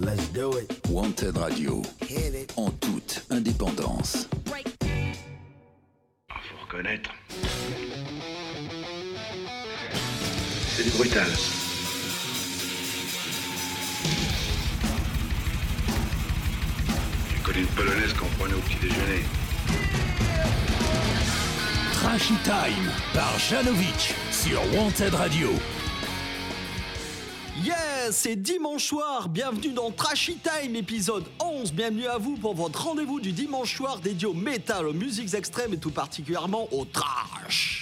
[0.00, 0.70] Let's do it.
[0.88, 2.52] Wanted Radio, Hit it.
[2.56, 4.28] en toute indépendance.
[6.30, 7.10] Ah, faut reconnaître.
[10.76, 11.26] C'est du brutal.
[17.30, 19.22] J'ai connu une polonaise qu'on prenait au petit déjeuner.
[21.92, 25.48] Trashy Time par Janovic sur Wanted Radio.
[28.10, 33.20] C'est dimanche soir, bienvenue dans Trashy Time épisode 11, bienvenue à vous pour votre rendez-vous
[33.20, 37.77] du dimanche soir dédié au métal, aux musiques extrêmes et tout particulièrement au trash.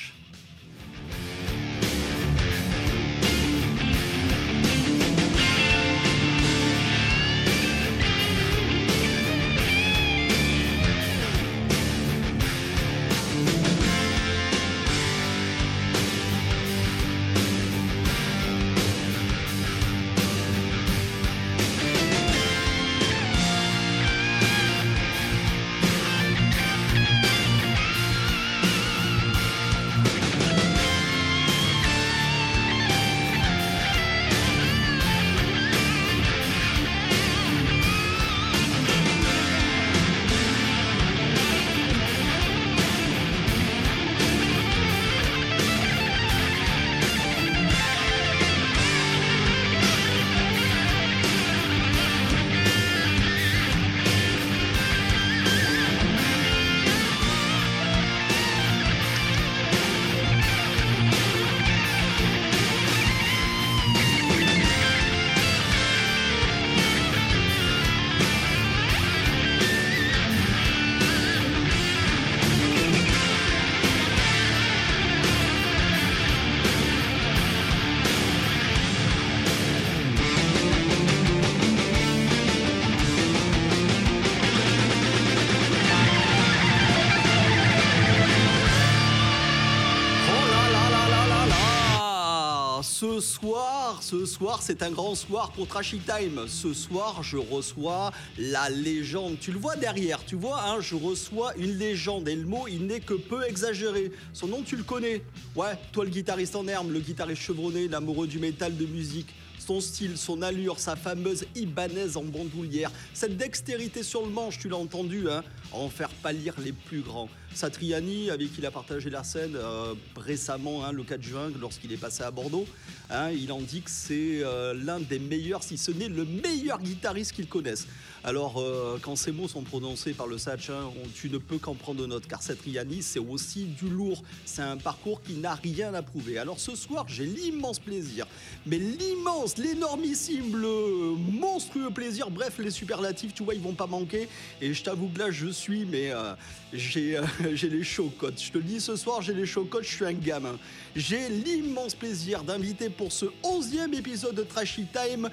[94.19, 96.49] Ce soir, c'est un grand soir pour Trashy Time.
[96.49, 99.39] Ce soir, je reçois la légende.
[99.39, 102.27] Tu le vois derrière, tu vois, hein, je reçois une légende.
[102.27, 104.11] Et le mot, il n'est que peu exagéré.
[104.33, 105.23] Son nom, tu le connais.
[105.55, 109.35] Ouais, toi le guitariste en herbe, le guitariste chevronné, l'amoureux du métal de musique.
[109.67, 114.69] Son style, son allure, sa fameuse Ibanaise en bandoulière, cette dextérité sur le manche, tu
[114.69, 117.29] l'as entendu, hein, en faire pâlir les plus grands.
[117.53, 121.93] Satriani, avec qui il a partagé la scène euh, récemment, hein, le 4 juin, lorsqu'il
[121.93, 122.65] est passé à Bordeaux,
[123.11, 126.81] hein, il en dit que c'est euh, l'un des meilleurs, si ce n'est le meilleur
[126.81, 127.89] guitariste qu'il connaisse.
[128.27, 132.05] Alors, euh, quand ces mots sont prononcés par le on- tu ne peux qu'en prendre
[132.09, 134.25] note, car Satriani, c'est aussi du lourd.
[134.45, 136.37] C'est un parcours qui n'a rien à prouver.
[136.37, 138.27] Alors, ce soir, j'ai l'immense plaisir,
[138.67, 144.29] mais l'immense, l'énormissime, le monstrueux plaisir, bref, les superlatifs, tu vois, ils vont pas manquer.
[144.61, 146.35] Et je t'avoue que là, je suis, mais euh,
[146.73, 147.23] j'ai euh,
[147.55, 148.43] j'ai les chocottes.
[148.43, 150.59] Je te le dis ce soir, j'ai les chocottes, je suis un gamin.
[150.97, 155.31] J'ai l'immense plaisir d'inviter pour ce 11e épisode de Trashy Time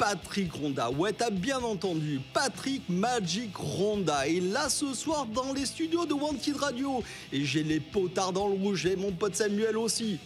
[0.00, 0.90] Patrick Ronda.
[0.90, 4.26] Ouais, t'as bien entendu, Patrick Magic Ronda.
[4.26, 7.04] Et là, ce soir, dans les studios de Wanted Radio.
[7.30, 10.18] Et j'ai les potards dans le rouge, et mon pote Samuel aussi.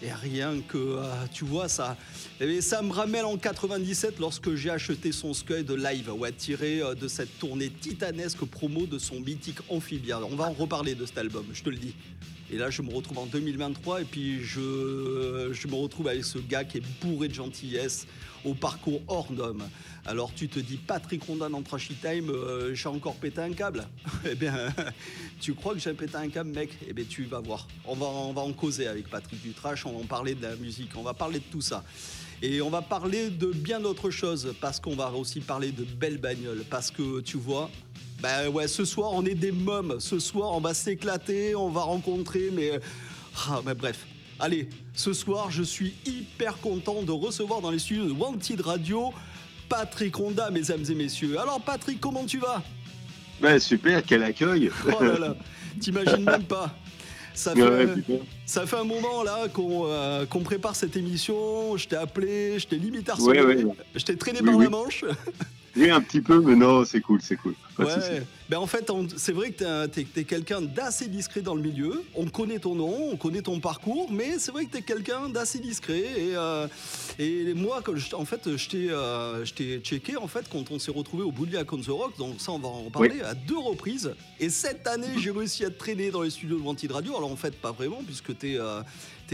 [0.00, 1.96] Et rien que, euh, tu vois, ça,
[2.38, 6.80] bien, ça me ramène en 97 lorsque j'ai acheté son Scud de live, ouais, tiré
[6.80, 10.20] euh, de cette tournée titanesque promo de son mythique amphibien.
[10.22, 11.96] On va en reparler de cet album, je te le dis.
[12.52, 16.38] Et là, je me retrouve en 2023 et puis je, je me retrouve avec ce
[16.38, 18.06] gars qui est bourré de gentillesse,
[18.44, 19.62] au parcours hors d'homme.
[20.06, 23.86] Alors tu te dis, Patrick Ronda dans Trashy Time, euh, j'ai encore pété un câble
[24.30, 24.54] Eh bien,
[25.40, 26.70] tu crois que j'ai pété un câble, mec?
[26.88, 27.68] Eh bien, tu vas voir.
[27.84, 30.56] On va, on va en causer avec Patrick Dutrash, on va en parler de la
[30.56, 31.84] musique, on va parler de tout ça.
[32.42, 36.18] Et on va parler de bien d'autres choses, parce qu'on va aussi parler de belles
[36.18, 37.70] bagnoles, parce que tu vois,
[38.20, 41.82] bah ouais, ce soir on est des mômes, ce soir on va s'éclater, on va
[41.82, 42.72] rencontrer, mais...
[43.48, 44.06] Ah, mais bref.
[44.38, 49.12] Allez, ce soir je suis hyper content de recevoir dans les studios de Wanted Radio
[49.68, 51.38] Patrick Ronda, mesdames et messieurs.
[51.38, 52.62] Alors Patrick, comment tu vas?
[53.42, 55.36] Ouais, super, quel accueil Oh là là,
[55.80, 56.74] t'imagines même pas.
[57.32, 57.94] Ça fait, Ouais,
[58.44, 61.76] ça fait un moment là qu'on euh, prépare cette émission.
[61.76, 63.74] Je t'ai appelé, je t'ai limite harcelé, Ouais, ouais.
[63.94, 64.64] je t'ai traîné Oui, par oui.
[64.64, 65.04] la manche.
[65.76, 67.54] Oui, un petit peu, mais non, c'est cool, c'est cool.
[67.76, 68.12] Pas de souci.
[68.12, 72.02] Ouais, ben en fait, c'est vrai que t'es es, quelqu'un d'assez discret dans le milieu.
[72.16, 75.60] On connaît ton nom, on connaît ton parcours, mais c'est vrai que t'es quelqu'un d'assez
[75.60, 76.00] discret.
[76.00, 76.66] Et, euh,
[77.18, 80.90] et moi, quand je- en fait, je t'ai euh, checké en fait quand on s'est
[80.90, 82.18] retrouvé au Bully à on the Rock.
[82.18, 84.12] Donc ça, on va en reparler à deux reprises.
[84.40, 87.16] Et cette année, j'ai réussi à te traîner dans les studios de Wanted Radio.
[87.16, 88.82] Alors en fait, pas vraiment, puisque t'es euh,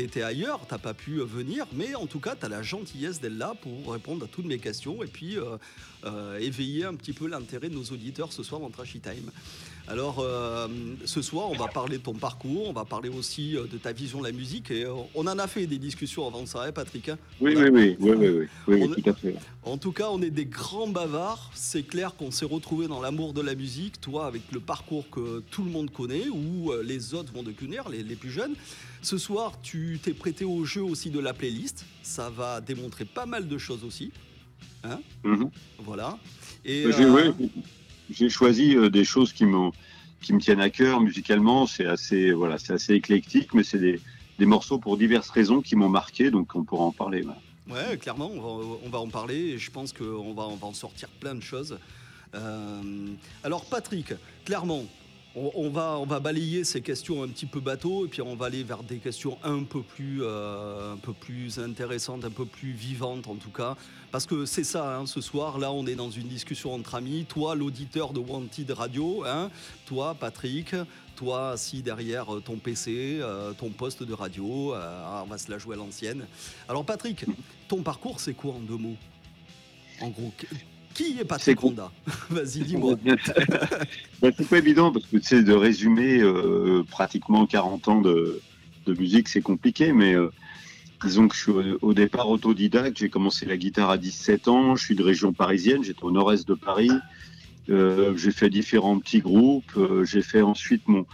[0.03, 3.37] étais ailleurs, t'as pas pu venir, mais en tout cas, tu as la gentillesse d'être
[3.37, 5.57] là pour répondre à toutes mes questions et puis euh,
[6.05, 9.31] euh, éveiller un petit peu l'intérêt de nos auditeurs ce soir dans Trashy Time.
[9.89, 10.67] Alors, euh,
[11.05, 13.93] ce soir, on va parler de ton parcours, on va parler aussi euh, de ta
[13.93, 14.73] vision de la musique.
[14.73, 17.69] Et euh, on en a fait des discussions avant ça, hein, Patrick hein Oui, a-
[17.71, 19.37] oui, oui, oui, oui, oui, tout à fait.
[19.63, 21.53] En tout cas, on est des grands bavards.
[21.55, 25.41] C'est clair qu'on s'est retrouvés dans l'amour de la musique, toi avec le parcours que
[25.53, 28.55] tout le monde connaît, ou euh, les autres vont découvrir, les, les plus jeunes.
[29.07, 31.85] Ce soir, tu t'es prêté au jeu aussi de la playlist.
[32.03, 34.11] Ça va démontrer pas mal de choses aussi.
[35.23, 35.49] Mhm.
[35.79, 36.19] Voilà.
[36.65, 39.71] Et, J'ai euh, ouais, choisi euh, des choses qui, me
[40.41, 41.69] tiennent à cœur musicalement.
[41.69, 44.01] C'est assez, voilà, c'est assez éclectique, mais c'est des,
[44.41, 47.23] des morceaux pour diverses raisons qui m'ont marqué, donc on pourra en parler.
[47.23, 47.39] voilà.
[47.69, 50.67] Ouais, clairement, on va, on va en parler et je pense qu'on va, on va
[50.67, 51.79] en sortir plein de choses.
[52.35, 52.83] Euh,
[53.45, 54.15] alors, Patrick,
[54.45, 54.85] clairement,
[55.37, 58.83] on, va, balayer ces questions un petit peu bateau et puis on va aller vers
[58.83, 60.95] des questions un peu plus, euh,
[61.59, 63.77] intéressantes, un peu plus vivantes en tout cas.
[64.11, 67.27] Parce que c'est ça, hein, ce soir, là, on est dans une discussion entre amis.
[67.29, 69.51] Toi, l'auditeur de Wanted Radio, hein,
[69.85, 70.75] toi, Patrick,
[71.17, 75.51] toi, assis derrière euh, ton PC, euh, ton poste de radio, euh, on va se
[75.51, 76.27] la jouer à l'ancienne.
[76.69, 77.25] Alors, Patrick,
[77.69, 78.97] ton parcours, c'est quoi en deux mots?
[80.01, 80.33] En gros,
[80.97, 81.91] qui- est C'est Patrick Honda
[82.31, 82.97] Vas-y, dis-moi.
[84.23, 88.41] Bah, c'est pas évident parce que tu sais, de résumer euh, pratiquement 40 ans de,
[88.87, 90.33] de musique, c'est compliqué, mais euh,
[91.05, 91.53] disons que je suis
[91.83, 92.99] au, départ autodidacte.
[92.99, 94.77] J'ai commencé la guitare à 17 ans.
[94.77, 95.85] Je suis de région parisienne.
[95.85, 96.91] J'étais au nord-est de Paris.
[97.69, 99.79] Euh, j'ai fait différents petits groupes.
[100.05, 101.05] J'ai fait ensuite mon,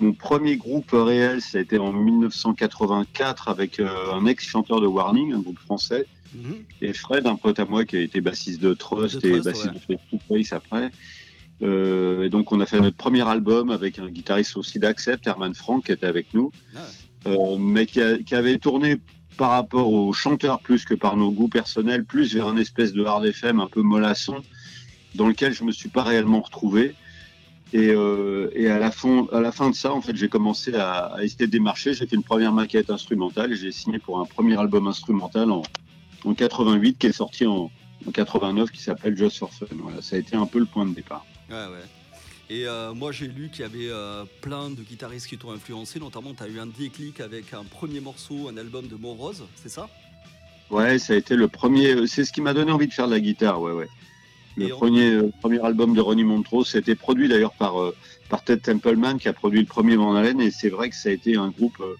[0.00, 5.32] mon premier groupe réel, ça a été en 1984 avec euh, un ex-chanteur de Warning,
[5.32, 6.06] un groupe français.
[6.34, 6.56] Mhm.
[6.82, 9.44] Et Fred, un pote à moi qui a été bassiste de Trust De et Trust,
[9.46, 9.98] bassiste ouais.
[10.12, 10.90] de Face après.
[11.62, 15.54] Euh, et donc on a fait notre premier album avec un guitariste aussi d'Accept, Herman
[15.54, 16.80] Frank, qui était avec nous, Ah.
[17.28, 18.96] Euh, mais qui, a- qui avait tourné
[19.36, 23.04] par rapport aux chanteurs plus que par nos goûts personnels, plus vers un espèce de
[23.04, 24.42] hard FM un peu mollasson,
[25.14, 26.94] dans lequel je me suis pas réellement retrouvé.
[27.72, 30.74] Et, euh, et à, la fin, à la fin de ça, en fait, j'ai commencé
[30.74, 31.94] à, à essayer de démarcher.
[31.94, 35.62] J'ai fait une première maquette instrumentale et j'ai signé pour un premier album instrumental en,
[36.24, 37.70] en 88 qui est sorti en,
[38.06, 39.66] en 89 qui s'appelle Just for Fun.
[39.72, 41.24] Voilà, ça a été un peu le point de départ.
[41.50, 41.84] Ouais, ouais.
[42.48, 45.98] Et euh, moi, j'ai lu qu'il y avait euh, plein de guitaristes qui t'ont influencé.
[45.98, 49.68] Notamment, tu as eu un déclic avec un premier morceau, un album de Montrose, c'est
[49.68, 49.88] ça?
[50.70, 52.06] Ouais, ça a été le premier.
[52.06, 53.60] C'est ce qui m'a donné envie de faire de la guitare.
[53.60, 53.88] Ouais, ouais.
[54.56, 57.94] Le Et on- premier, euh, premier album de Ronnie Montrose, c'était produit d'ailleurs par, euh,
[58.28, 61.10] par Ted Templeman qui a produit le premier Van Halen et c'est vrai que ça
[61.10, 61.76] a été un groupe.
[61.80, 61.94] euh,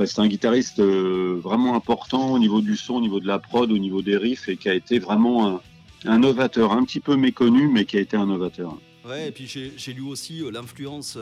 [0.00, 3.70] ouais, c'est un guitariste vraiment important au niveau du son, au niveau de la prod,
[3.70, 5.60] au niveau des riffs et qui a été vraiment un,
[6.06, 8.78] un novateur, un petit peu méconnu, mais qui a été un novateur.
[9.06, 11.16] Ouais, et puis j'ai lu aussi l'influence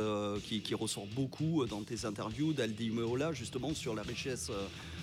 [0.45, 4.51] qui, qui ressort beaucoup dans tes interviews d'Aldi Meola, justement, sur la richesse,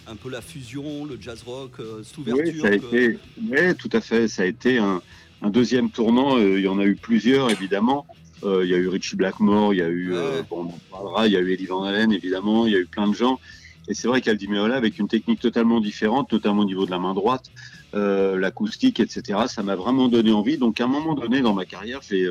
[0.07, 2.43] un peu la fusion, le jazz rock, cette ouverture.
[2.55, 3.19] Oui, ça a que- été,
[3.49, 4.27] ouais, tout à fait.
[4.27, 4.99] Ça a été un,
[5.41, 6.37] un deuxième tournant.
[6.37, 8.05] euh, il y en a eu plusieurs, évidemment.
[8.43, 10.79] Euh, il y a eu Richie Blackmore, il y a eu, euh, bon, on en
[10.89, 12.65] parlera, il y a eu Eddie Van Halen, évidemment.
[12.65, 13.39] Il y a eu plein de gens.
[13.87, 16.99] Et c'est vrai qu'Aldi Meola, avec une technique totalement différente, notamment au niveau de la
[16.99, 17.51] main droite,
[17.93, 20.57] l'acoustique, etc., ça m'a vraiment donné envie.
[20.57, 22.29] Donc, à un moment donné dans ma carrière, j'ai,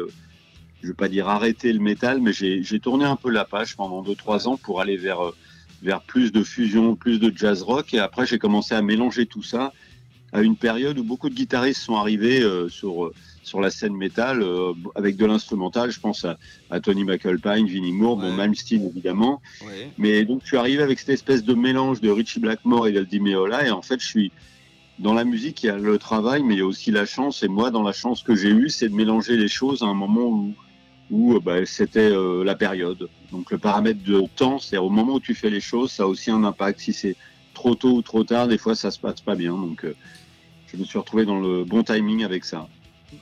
[0.81, 4.03] je vais pas dire arrêter le métal, mais j'ai tourné un peu la page pendant
[4.03, 5.33] 2-3 ans pour aller vers,
[5.83, 7.93] vers plus de fusion, plus de jazz rock.
[7.95, 9.73] Et après, j'ai commencé à mélanger tout ça
[10.33, 13.97] à une période où beaucoup de guitaristes sont arrivés euh, sur, euh, sur la scène
[13.97, 15.91] métal euh, avec de l'instrumental.
[15.91, 16.39] Je pense à,
[16.71, 18.37] à Tony McAlpine, Vinnie Moore, bon, Ouais.
[18.37, 19.41] Malmsteen évidemment.
[19.67, 19.91] Ouais.
[19.99, 23.21] Mais donc, je suis arrivé avec cette espèce de mélange de Richie Blackmore et d'Aldi
[23.21, 23.67] Meola.
[23.67, 24.33] Et en fait, je suis
[25.01, 27.43] dans la musique, il y a le travail, mais il y a aussi la chance.
[27.43, 29.95] Et moi, dans la chance que j'ai eue, c'est de mélanger les choses à un
[29.95, 30.55] moment où,
[31.11, 33.09] où euh, bah, c'était euh, la période.
[33.33, 36.07] Donc, le paramètre de temps, c'est au moment où tu fais les choses, ça a
[36.07, 36.81] aussi un impact.
[36.81, 37.17] Si c'est
[37.55, 39.53] trop tôt ou trop tard, des fois, ça se passe pas bien.
[39.53, 39.95] Donc, euh,
[40.67, 42.69] je me suis retrouvé dans le bon timing avec ça.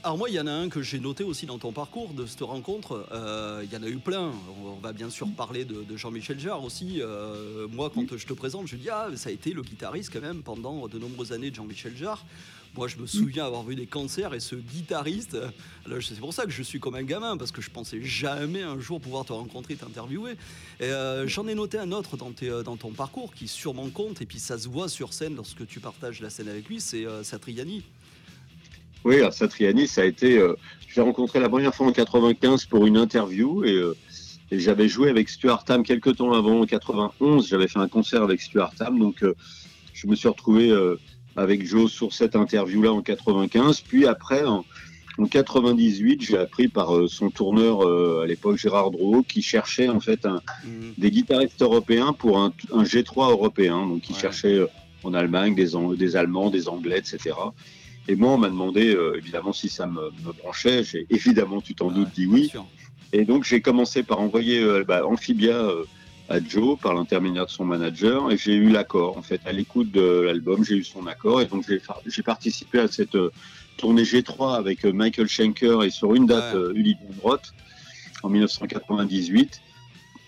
[0.03, 2.25] Alors moi, il y en a un que j'ai noté aussi dans ton parcours de
[2.27, 3.07] cette rencontre.
[3.11, 4.31] Euh, Il y en a eu plein.
[4.63, 7.01] On va bien sûr parler de, de Jean-Michel Jarre aussi.
[7.01, 10.21] Euh, moi, quand je te présente, je dis ah, ça a été le guitariste quand
[10.21, 12.23] même pendant de nombreuses années de Jean-Michel Jarre.
[12.75, 15.35] Moi, je me souviens avoir vu des concerts et ce guitariste.
[15.87, 18.61] alors, C'est pour ça que je suis comme un gamin parce que je pensais jamais
[18.61, 20.33] un jour pouvoir te rencontrer, t'interviewer.
[20.79, 24.21] Et, euh, J'en ai noté un autre dans, tes- dans ton parcours qui sûrement compte
[24.21, 26.79] et puis ça se voit sur scène lorsque tu partages la scène avec lui.
[26.79, 27.81] C'est Satriani.
[29.05, 30.37] Oui, alors Satriani, ça a été.
[30.37, 30.55] Euh,
[30.87, 33.95] je l'ai rencontré la première fois en 95 pour une interview et, euh,
[34.51, 37.47] et j'avais joué avec Stuart Tam quelques temps avant, en 91.
[37.47, 39.35] J'avais fait un concert avec Stuart Tam, donc euh,
[39.93, 40.95] je me suis retrouvé euh,
[41.35, 43.81] avec Joe sur cette interview-là en 95.
[43.81, 44.65] Puis après, en,
[45.17, 49.89] En 98, j'ai appris par euh, son tourneur euh, à l'époque Gérard Drouot qui cherchait
[49.89, 50.93] en fait un, Mhm.
[50.97, 53.85] des guitaristes européens pour un, un G3 européen.
[53.85, 54.21] Donc il Ouais.
[54.21, 54.67] cherchait euh,
[55.03, 57.35] en Allemagne des, des Allemands, des Anglais, etc.
[58.09, 60.83] Et moi, on m'a demandé euh, évidemment si ça me, me branchait.
[60.83, 62.49] J'ai évidemment, tu t'en Ouais, doutes, dit oui.
[62.49, 62.65] sûr.
[63.13, 65.83] Et donc j'ai commencé par envoyer euh, bah, Amphibia euh,
[66.27, 69.15] à Joe par l'intermédiaire de son manager et j'ai eu l'accord.
[69.15, 71.65] En fait, à l'écoute de l'album, j'ai eu son accord et donc
[72.07, 73.15] j'ai participé à cette
[73.77, 76.71] tournée G3 avec Michael Schenker et sur une date Ouais.
[76.75, 77.53] Uli Roth
[78.23, 79.61] en 1998.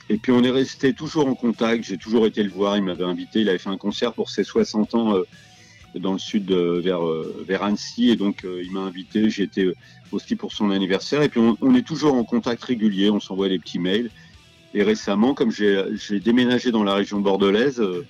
[0.10, 1.84] Et puis on est resté toujours en contact.
[1.84, 2.78] J'ai toujours été le voir.
[2.78, 3.42] Il m'avait invité.
[3.42, 5.16] Il avait fait un concert pour ses 60 ans
[6.00, 9.29] dans le sud de- vers euh, vers Annecy et donc euh, il m'a invité.
[9.29, 9.75] J'étais euh,
[10.12, 11.21] aussi pour son anniversaire.
[11.21, 13.10] Et puis on, on est toujours en contact régulier.
[13.10, 14.10] On s'envoie des petits mails.
[14.74, 18.05] Et récemment, comme j'ai j'ai déménagé dans la région bordelaise, euh,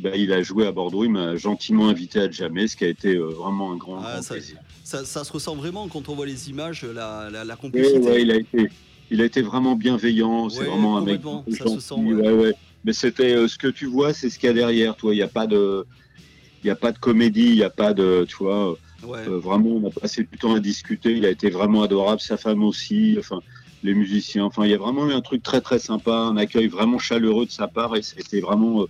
[0.00, 1.04] bah, il a joué à Bordeaux.
[1.04, 4.14] Il m'a gentiment invité à Jamais, ce qui a été euh, vraiment un grand, Ah,
[4.14, 4.58] grand ça- plaisir.
[4.82, 7.98] Ça, ça se ressent vraiment quand on voit les images, la, la, la complicité.
[8.00, 8.68] ouais, il a été,
[9.10, 10.50] il a été vraiment bienveillant.
[10.50, 11.22] C'est Ouais, vraiment un mec
[11.56, 11.94] ça se sent.
[12.84, 14.94] Mais c'était euh, ce que tu vois, c'est ce qu'il y a derrière.
[14.94, 15.86] Toi, il n'y a pas de,
[16.64, 18.72] il y a pas de comédie, il n'y a pas de, tu vois.
[19.06, 19.18] Ouais.
[19.28, 21.12] euh, vraiment, on a passé du temps à discuter.
[21.12, 23.16] Il a été vraiment adorable, sa femme aussi.
[23.18, 23.40] Enfin,
[23.82, 24.44] les musiciens.
[24.46, 27.44] Enfin, il y a vraiment eu un truc très très sympa, un accueil vraiment chaleureux
[27.44, 28.82] de sa part et c'était vraiment.
[28.82, 28.86] euh,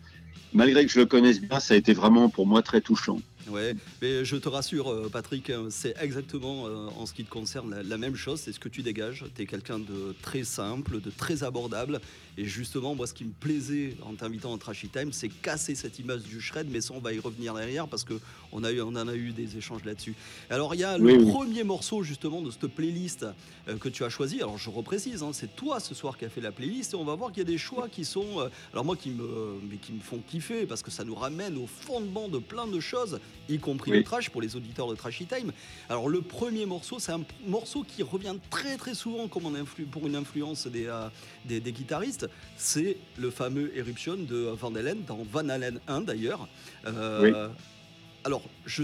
[0.52, 3.18] Malgré que je le connaisse bien, ça a été vraiment pour moi très touchant.
[3.48, 7.30] Ouais, mais je te rassure, euh, Patrick, euh, c'est exactement euh, en ce qui te
[7.30, 8.40] concerne la, la même chose.
[8.40, 9.24] C'est ce que tu dégages.
[9.34, 12.00] Tu es quelqu'un de très simple, de très abordable.
[12.38, 15.98] Et justement, moi, ce qui me plaisait en t'invitant en Trashy Time, c'est casser cette
[15.98, 16.68] image du shred.
[16.70, 18.14] Mais ça, on va y revenir derrière parce que
[18.54, 20.14] on, a eu, on en a eu des échanges là-dessus.
[20.48, 21.30] Alors, il y a le Oui, oui.
[21.30, 23.26] premier morceau justement de cette playlist
[23.68, 24.38] euh, que tu as choisi.
[24.40, 26.94] Alors, je reprécise, hein, c'est toi ce soir qui a fait la playlist.
[26.94, 29.10] Et on va voir qu'il y a des choix qui sont, euh, alors moi, qui
[29.10, 32.66] me, mais qui me font kiffer parce que ça nous ramène au fondement de plein
[32.66, 33.18] de choses
[33.48, 33.98] y compris Oui.
[33.98, 35.52] le trash pour les auditeurs de Trashy Time.
[35.90, 39.84] Alors le premier morceau, c'est un morceau qui revient très très souvent comme on influ-
[39.84, 41.08] pour une influence des, euh,
[41.44, 42.26] des, des guitaristes.
[42.56, 46.48] C'est le fameux Eruption de Van Halen, dans Van Halen 1 d'ailleurs.
[46.86, 47.54] Euh, Oui.
[48.24, 48.82] Alors, je,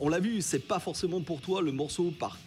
[0.00, 2.38] on l'a vu, c'est pas forcément pour toi le morceau par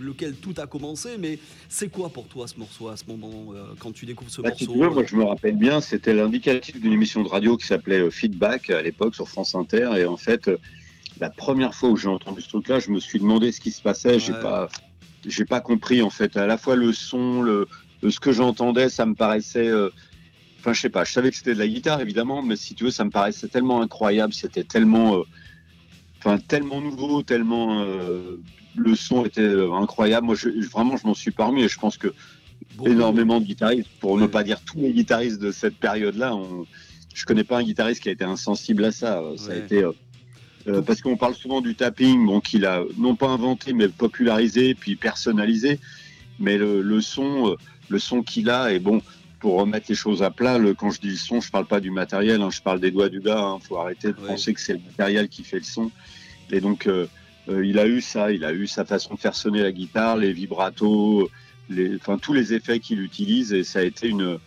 [0.00, 3.74] lequel tout a commencé, mais c'est quoi pour toi ce morceau à ce moment, euh,
[3.78, 6.14] quand tu découvres ce Bah, si morceau tu veux, moi je me rappelle bien, c'était
[6.14, 9.90] l'indicatif d'une émission de radio qui s'appelait euh, Feedback à l'époque sur France Inter.
[9.98, 10.56] Et en fait, euh,
[11.20, 13.82] la première fois où j'ai entendu ce truc-là, je me suis demandé ce qui se
[13.82, 14.18] passait.
[14.18, 14.40] J'ai Ouais.
[14.40, 14.68] pas,
[15.26, 16.36] j'ai pas compris en fait.
[16.38, 17.68] À la fois le son, le,
[18.02, 19.68] le- ce que j'entendais, ça me paraissait.
[19.68, 19.90] euh,
[20.60, 21.04] Enfin, je sais pas.
[21.04, 23.48] Je savais que c'était de la guitare évidemment, mais si tu veux, ça me paraissait
[23.48, 24.32] tellement incroyable.
[24.32, 25.22] C'était tellement, euh,
[26.24, 27.82] enfin, tellement nouveau, tellement.
[27.82, 28.38] euh,
[28.74, 30.26] le son était euh, incroyable.
[30.26, 32.14] Moi, je, vraiment, je m'en suis parmi et je pense que
[32.76, 32.90] Beaucoup.
[32.90, 36.34] énormément de guitaristes, pour ne pas dire tous les guitaristes de cette période-là.
[36.34, 36.66] On...
[37.14, 39.22] Je connais pas un guitariste qui a été insensible à ça.
[39.36, 39.92] Ça a été euh,
[40.68, 44.74] euh, parce qu'on parle souvent du tapping, bon, qu'il a non pas inventé mais popularisé
[44.74, 45.78] puis personnalisé.
[46.38, 47.56] Mais le, le son, euh,
[47.90, 49.02] le son qu'il a et bon.
[49.42, 51.80] Pour remettre les choses à plat, le, quand je dis le son, je parle pas
[51.80, 53.58] du matériel, hein, je parle des doigts du gars.
[53.60, 54.28] Il faut arrêter de Ouais.
[54.28, 55.90] penser que c'est le matériel qui fait le son.
[56.52, 57.08] Et donc, euh,
[57.48, 60.16] euh, il a eu ça, il a eu sa façon de faire sonner la guitare,
[60.16, 61.28] les vibratos,
[61.68, 64.38] les, enfin, tous les effets qu'il utilise et ça a été une,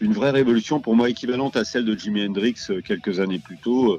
[0.00, 3.58] une vraie révolution pour moi équivalente à celle de Jimi Hendrix euh, quelques années plus
[3.58, 3.98] tôt.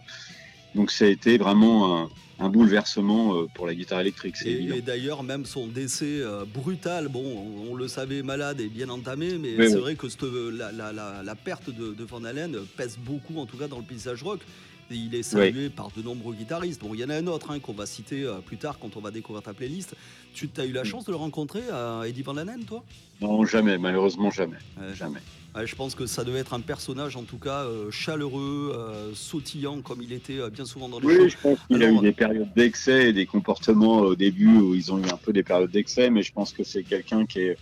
[0.75, 4.81] Donc ça a été vraiment un, un bouleversement euh, pour la guitare électrique, c'est Et,
[4.81, 7.23] d'ailleurs, même son décès euh, brutal, bon,
[7.69, 9.81] on, le savait malade et bien entamé, mais c'est oui.
[9.81, 13.45] vrai que cette- la, la- la- la perte de, de Van Halen pèse beaucoup, en
[13.45, 14.41] tout cas dans le paysage rock.
[14.89, 16.81] Et il est salué par de nombreux guitaristes.
[16.81, 18.95] Bon, il y en a un autre hein, qu'on va citer euh, plus tard quand
[18.95, 19.95] on va découvrir ta playlist.
[20.33, 20.85] Tu as eu la Mm.
[20.85, 22.83] chance de le rencontrer à Eddie Van Halen, toi?
[23.19, 24.57] Non, jamais, malheureusement jamais,
[24.93, 25.19] jamais.
[25.57, 29.11] Ouais, je pense que ça devait être un personnage, en tout cas, euh, chaleureux, euh,
[29.15, 31.23] sautillant, comme il était euh, bien souvent dans les shows.
[31.23, 34.75] Oui, je pense qu'il a eu des périodes d'excès et des comportements au début où
[34.75, 37.39] ils ont eu un peu des périodes d'excès, mais je pense que c'est quelqu'un qui,
[37.39, 37.57] est,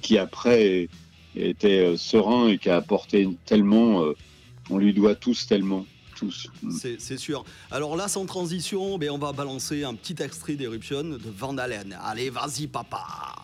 [0.00, 0.88] qui après
[1.36, 4.02] était euh, serein et qui a apporté tellement.
[4.04, 4.14] euh,
[4.70, 6.48] on lui doit tous tellement, tous.
[6.70, 7.44] C'est c'est sûr.
[7.70, 11.98] Alors là, sans transition, ben, on va balancer un petit extrait d'Eruption de Van Halen.
[12.02, 13.34] Allez, vas-y, papa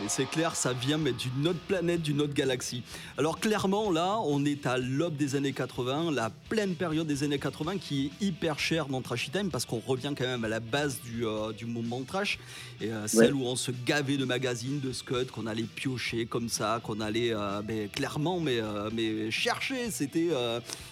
[0.00, 2.82] mais c'est clair, ça vient d'une autre planète, d'une autre galaxie.
[3.18, 7.38] Alors clairement, là, on est à l'aube des années 80, la pleine période des années
[7.38, 10.58] 80 qui est hyper chère dans Trashy Time parce qu'on revient quand même à la
[10.58, 12.38] base du, euh, du mouvement trash,
[12.80, 16.48] et euh, celle où on se gavait de magazines, de scuds, qu'on allait piocher comme
[16.48, 19.90] ça, qu'on allait euh, ben, clairement mais, euh, mais chercher.
[19.92, 20.28] C'était,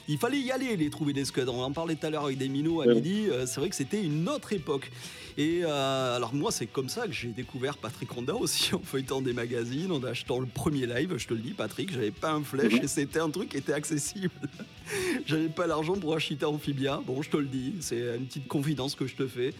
[0.06, 1.48] il fallait y aller les trouver des scuds.
[1.48, 2.94] On en parlait tout à l'heure avec des minots à Ouais.
[2.94, 3.24] midi.
[3.46, 4.90] c'est vrai que c'était une autre époque.
[5.36, 9.32] Et alors moi, c'est comme ça que j'ai découvert Patrick Honda aussi en feuilletant des
[9.32, 11.14] magazines, en achetant le premier live.
[11.16, 12.84] Je te le dis, Patrick, j'avais pas un flèche Mhm.
[12.84, 14.30] et c'était un truc qui était accessible.
[15.26, 17.00] j'avais pas l'argent pour acheter Amphibia.
[17.06, 19.52] Bon, je te le dis, c'est une petite confidence que je te fais.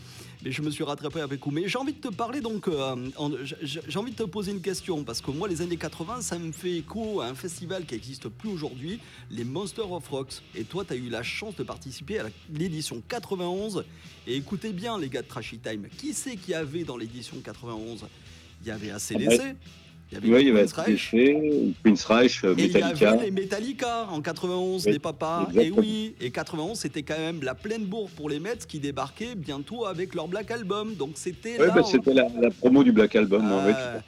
[0.44, 1.50] Mais je me suis rattrapé avec coup.
[1.50, 2.94] Mais j'ai envie de te parler donc, euh,
[3.62, 6.52] j'ai envie de te poser une question parce que moi, les années 80, ça me
[6.52, 10.42] fait écho à un festival qui n'existe plus aujourd'hui, les Monsters of Rocks.
[10.54, 13.84] Et toi, tu as eu la chance de participer à l'édition 91.
[14.26, 17.36] Et écoutez bien, les gars de Trashy Time, qui c'est qu'il y avait dans l'édition
[17.42, 18.06] 91
[18.62, 19.56] Il y avait ACDC,
[20.10, 21.10] il y avait Oui, il y avait Queen's Reich,
[21.82, 23.10] Queen's Reich, euh, et il y Metallica.
[23.12, 25.48] avait les Metallica en 91, Oui, les papas.
[25.54, 29.34] Et oui, et 91, c'était quand même la pleine bourre pour les Mets qui débarquaient
[29.34, 30.94] bientôt avec leur Black Album.
[30.94, 33.42] Donc c'était Ouais, bah, c'était la, la promo du Black Album.
[33.46, 33.98] Ah, en fait.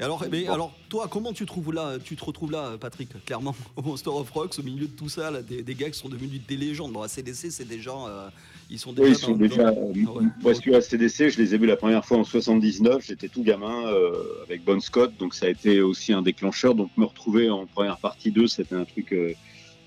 [0.00, 3.54] et alors, mais alors, toi, comment tu, trouves là, tu te retrouves là, Patrick, clairement,
[3.76, 6.08] au Monster of Rocks, au milieu de tout ça, là, des, des gars qui sont
[6.08, 6.92] devenus des légendes.
[6.92, 8.28] Bon, ACDC, c'est des gens, euh,
[8.70, 9.08] ils sont déjà.
[9.08, 9.68] Oui, ils sont déjà.
[9.68, 10.22] Ah ouais.
[10.42, 13.04] Moi, sur ACDC, je les ai vus la première fois en 79.
[13.04, 14.12] J'étais tout gamin euh,
[14.44, 16.76] avec Bon Scott, donc ça a été aussi un déclencheur.
[16.76, 19.32] Donc me retrouver en première partie 2, c'était un truc euh,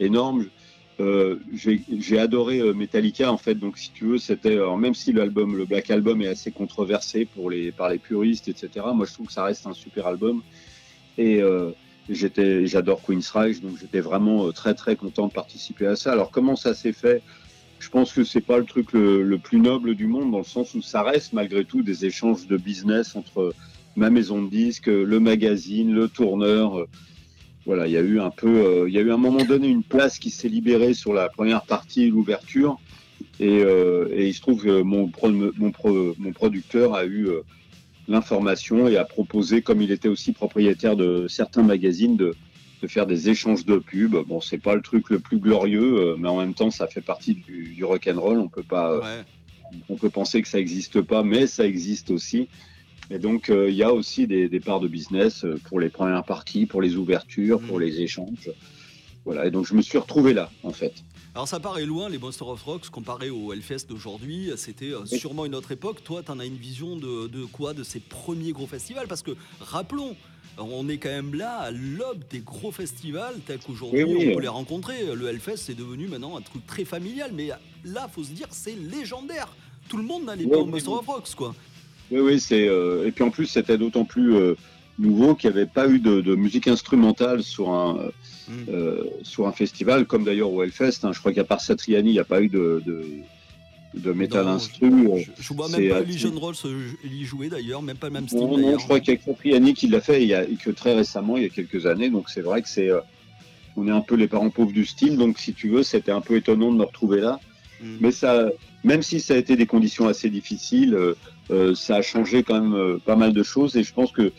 [0.02, 0.48] énorme.
[1.00, 3.56] Euh, J'ai adoré Metallica en fait.
[3.56, 7.50] Donc si tu veux, c'était même si l'album, le Black Album est assez controversé pour
[7.50, 8.86] les par les puristes, etc.
[8.94, 10.44] Moi, je trouve que ça reste un super album.
[11.18, 11.42] Et
[12.10, 16.12] j'étais, j'adore Queen's Reich, donc j'étais vraiment très très content de participer à ça.
[16.12, 17.24] Alors comment ça s'est fait?
[17.84, 20.74] Je pense que c'est pas le truc le, plus noble du monde dans le sens
[20.74, 23.54] où ça reste malgré tout des échanges de business entre
[23.98, 26.88] ma maison de disques, le magazine, le tourneur.
[27.66, 29.44] Voilà, il y a eu un peu, euh, il y a eu à un moment
[29.44, 32.80] donné une place qui s'est libérée sur la première partie, l'ouverture,
[33.40, 35.10] et, euh, et il se trouve que mon
[36.32, 37.42] producteur a eu euh,
[38.08, 42.34] l'information et a proposé, comme il était aussi propriétaire de certains magazines, de,
[42.84, 44.18] de faire des échanges de pubs.
[44.28, 47.02] Bon, c'est pas le truc le plus glorieux, euh, mais en même temps, ça fait
[47.02, 48.40] partie du, du rock and roll.
[48.40, 49.24] On peut pas, euh, Ouais.
[49.88, 52.50] on peut penser que ça n'existe pas, mais ça existe aussi.
[53.10, 56.26] Et donc, euh, il y a aussi des, des parts de business pour les premières
[56.26, 57.86] parties, pour les ouvertures, pour Mhm.
[57.86, 58.52] les échanges.
[59.24, 59.46] Voilà.
[59.46, 60.94] Et donc, je me suis retrouvé là, en fait.
[61.36, 64.52] Alors ça paraît loin, les Monster of Rocks, comparé au Hellfest d'aujourd'hui.
[64.56, 66.04] C'était euh, sûrement une autre époque.
[66.04, 69.08] Toi, tu en as une vision de, de quoi De ces premiers gros festivals?
[69.08, 70.16] Parce que, rappelons,
[70.60, 74.28] on est quand même là à l'aube des gros festivals tels qu'aujourd'hui Oui, oui.
[74.32, 75.16] on peut les rencontrer.
[75.16, 77.32] Le Hellfest, c'est devenu maintenant un truc très familial.
[77.34, 77.50] Mais
[77.84, 79.56] là, faut se dire, c'est légendaire.
[79.90, 81.56] Tout le monde n'allait pas au Monster of Rocks, quoi.
[82.12, 82.68] Oui, oui, c'est.
[82.68, 84.54] euh, et puis en plus, c'était d'autant plus euh,
[85.00, 88.12] nouveau qu'il n'y avait pas eu de, de musique instrumentale sur un,
[88.50, 88.66] euh, Mm.
[88.70, 91.00] euh, sur un festival, comme d'ailleurs au Hellfest.
[91.04, 91.12] hein.
[91.14, 93.06] Je crois qu'à part Satriani, il n'y a pas eu de, de,
[93.94, 94.88] de métal instru.
[94.92, 98.08] euh, Je, je vois c'est même pas Legion Rolls euh, y jouer d'ailleurs, même pas
[98.08, 100.34] le même style Non, je crois qu'il y a Satriani qui l'a fait il y
[100.34, 102.10] a, et que très récemment, il y a quelques années.
[102.10, 103.00] Donc c'est vrai que c'est, euh,
[103.78, 105.18] on est un peu les parents pauvres du style.
[105.18, 107.40] Donc si tu veux, c'était un peu étonnant de me retrouver là.
[107.82, 107.98] Mm.
[108.02, 108.50] Mais ça,
[108.84, 111.16] même si ça a été des conditions assez difficiles, euh,
[111.52, 113.76] euh, ça a changé quand même euh, pas mal de choses.
[113.78, 114.32] Et je pense que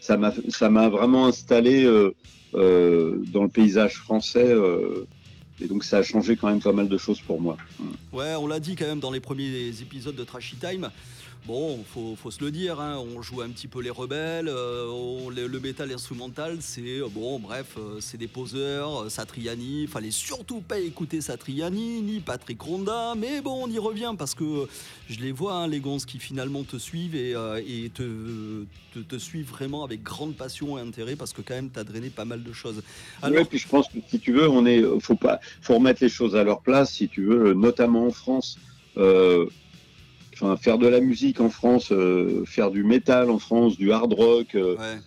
[0.00, 2.14] ça m'a, vraiment installé euh, euh,
[2.52, 4.46] dans le paysage français.
[4.46, 5.06] euh,
[5.60, 7.56] et donc ça a changé quand même pas mal de choses pour moi.
[8.12, 10.90] Ouais, on l'a dit quand même dans les premiers épisodes de Trashy Time.
[11.44, 14.86] Bon, faut, faut se le dire, hein, on joue un petit peu les rebelles, euh,
[14.88, 20.12] on- le, le métal instrumental, c'est euh, bon, bref, euh, c'est des poseurs, Satriani, fallait
[20.12, 24.68] surtout pas écouter Satriani ni Patrick Ronda, mais bon, on y revient parce que
[25.10, 27.34] je les vois, hein, les gonzes qui finalement te suivent et,
[27.92, 28.64] te,
[29.08, 32.24] te, suivent vraiment avec grande passion et intérêt parce que quand même t'as drainé pas
[32.24, 32.82] mal de choses.
[33.20, 36.08] Alors, puis je pense que si tu veux, on est, faut pas, faut remettre les
[36.08, 38.58] choses à leur place, si tu veux, notamment en France.
[40.42, 44.12] Enfin, faire de la musique en France, euh, faire du métal en France, du hard
[44.12, 44.98] rock, euh, ouais.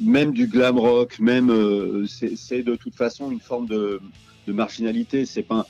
[0.00, 4.00] même du glam rock, même, euh, c'est de toute façon une forme de,
[4.46, 5.26] de marginalité.
[5.26, 5.66] C'est pas,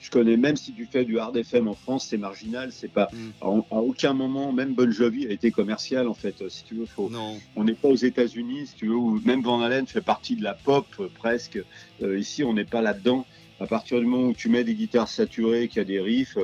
[0.00, 2.70] je connais même si tu fais du hard FM en France, c'est marginal.
[2.72, 3.30] C'est pas, Mm.
[3.40, 6.48] à, à aucun moment, même Bon Jovi a été commercial en fait.
[6.48, 7.38] Si tu veux, faut, non.
[7.56, 10.42] on n'est pas aux États-Unis, si tu veux, où même Van Halen fait partie de
[10.44, 10.86] la pop
[11.18, 11.58] presque.
[12.02, 13.24] Ici, on n'est pas là-dedans.
[13.58, 16.38] À partir du moment où tu mets des guitares saturées, qu'il y a des riffs,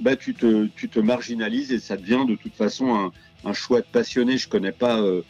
[0.00, 3.12] bah, tu, te, tu te marginalises et ça devient de toute façon un,
[3.44, 4.38] un choix de passionné.
[4.38, 5.22] Je connais pas, euh,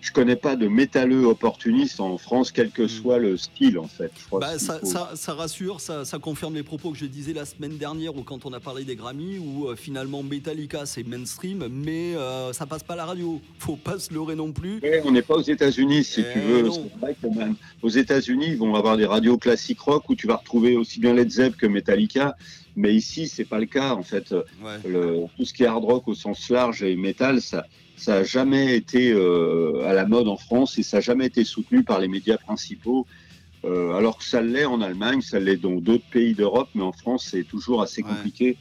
[0.00, 2.88] je connais pas de métalleux opportuniste en France, quel que Mm.
[2.88, 4.10] soit le style en fait.
[4.18, 7.04] Je crois Bah, ça, faut- ça- ça rassure, ça, ça confirme les propos que je
[7.04, 10.86] disais la semaine dernière ou quand on a parlé des Grammy, où euh, finalement Metallica
[10.86, 13.40] c'est mainstream, mais euh, ça passe pas à la radio.
[13.58, 14.80] Faut pas se leurrer non plus.
[14.82, 16.62] Ouais, on n'est pas aux États-Unis, si Eh tu veux.
[16.62, 16.72] non.
[16.72, 20.26] C'est vrai que même aux États-Unis, ils vont avoir des radios classiques rock où tu
[20.26, 22.36] vas retrouver aussi bien Led Zepp que Metallica.
[22.80, 23.92] Mais ici, c'est pas le cas.
[23.94, 24.78] En fait, Ouais.
[24.84, 27.66] le, tout ce qui est hard rock au sens large et métal, ça,
[27.96, 31.44] ça a jamais été euh, à la mode en France et ça a jamais été
[31.44, 33.06] soutenu par les médias principaux.
[33.66, 36.92] Euh, alors que ça l'est en Allemagne, ça l'est dans d'autres pays d'Europe, mais en
[36.92, 38.08] France, c'est toujours assez Ouais.
[38.08, 38.56] compliqué.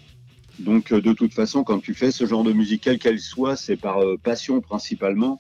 [0.60, 3.56] Donc, euh, de toute façon, quand tu fais ce genre de musique, quelle qu'elle soit,
[3.56, 5.40] c'est par passion principalement.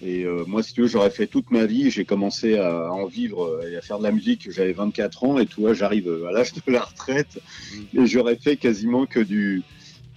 [0.00, 1.90] Et euh, moi, si tu veux, j'aurais fait toute ma vie.
[1.90, 4.50] J'ai commencé à en vivre et à faire de la musique.
[4.50, 7.38] J'avais 24 ans et tu vois, j'arrive à l'âge de la retraite
[7.94, 9.62] et j'aurais fait quasiment que du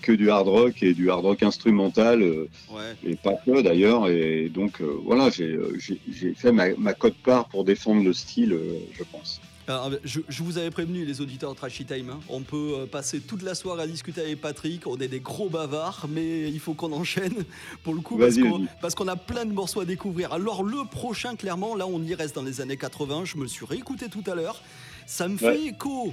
[0.02, 2.96] que du hard rock et du hard rock instrumental euh, Ouais.
[3.04, 4.08] et pas que d'ailleurs.
[4.10, 8.13] Et donc euh, voilà, j'ai euh, j'ai- j'ai fait ma, ma cote-part pour défendre le
[8.13, 9.40] style, euh, je pense.
[9.67, 12.86] Alors, je, je vous avais prévenu, les auditeurs de Trashy Time, hein, on peut euh,
[12.88, 16.60] passer toute la soirée à discuter avec Patrick, on est des gros bavards, mais il
[16.60, 17.45] faut qu'on enchaîne
[17.84, 18.67] pour le coup, parce qu'on, vas-y.
[18.82, 20.34] parce qu'on a plein de morceaux à découvrir.
[20.34, 23.47] Alors le prochain, clairement, là on y reste dans les années 80, je me le
[23.47, 24.62] suis réécouté tout à l'heure,
[25.06, 26.12] ça me fait écho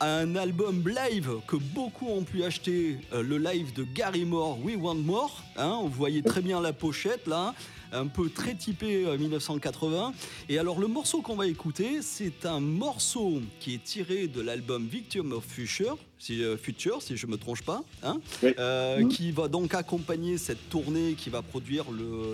[0.00, 4.58] à un album live que beaucoup ont pu acheter, euh, le live de Gary Moore,
[4.62, 7.54] We Want More, hein, vous voyez très bien la pochette là,
[7.92, 10.12] un peu très typé euh, 1980.
[10.48, 14.86] Et alors le morceau qu'on va écouter, c'est un morceau qui est tiré de l'album
[14.86, 18.52] Victim of Future, si, euh, Future, si je me trompe pas, hein, Oui.
[18.58, 19.08] euh, Mhm.
[19.08, 21.84] qui va donc accompagner cette tournée qui va produire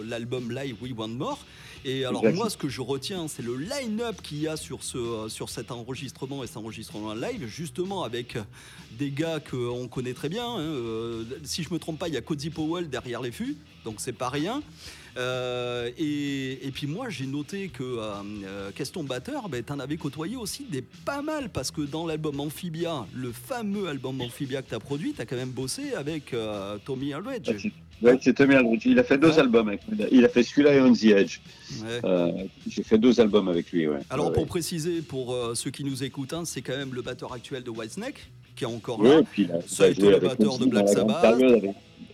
[0.07, 1.39] l'album live We Want More.
[1.87, 4.97] Et alors moi, ce que je retiens, c'est le line-up qu'il y a sur, ce,
[4.97, 8.39] euh, sur cet enregistrement et cet enregistrement live, justement avec
[8.99, 10.47] des gars qu'on connaît très bien.
[10.47, 10.61] hein.
[10.61, 13.97] Euh, si je me trompe pas, il y a Cozy Powell derrière les fûts, donc
[13.99, 14.63] c'est pas rien.
[15.17, 18.13] Euh, et, et puis moi, j'ai noté que euh,
[18.45, 22.41] euh, Question Batteur, ben, t'en avais côtoyé aussi des pas mal, parce que dans l'album
[22.41, 27.13] Amphibia, le fameux album Amphibia que t'as produit, t'as quand même bossé avec euh, Tommy
[27.13, 27.69] Aldridge.
[28.03, 28.83] Ouais, c'est- Tommy Aldridge.
[28.87, 29.39] Il a fait deux Ouais.
[29.39, 29.81] albums avec.
[30.11, 31.39] Il a fait celui-là et On the Edge.
[31.81, 32.01] Ouais.
[32.05, 32.33] Euh,
[32.69, 33.87] J'ai fait deux albums avec lui.
[33.87, 34.01] Ouais.
[34.11, 37.33] Alors pour préciser, pour euh, ceux qui nous écoutent, hein, c'est quand même le batteur
[37.33, 39.21] actuel de Whitesnake, qui est encore là.
[39.21, 41.25] et puis a, Ça a été le batteur Ozzy de Black Sabbath.
[41.25, 41.65] avec-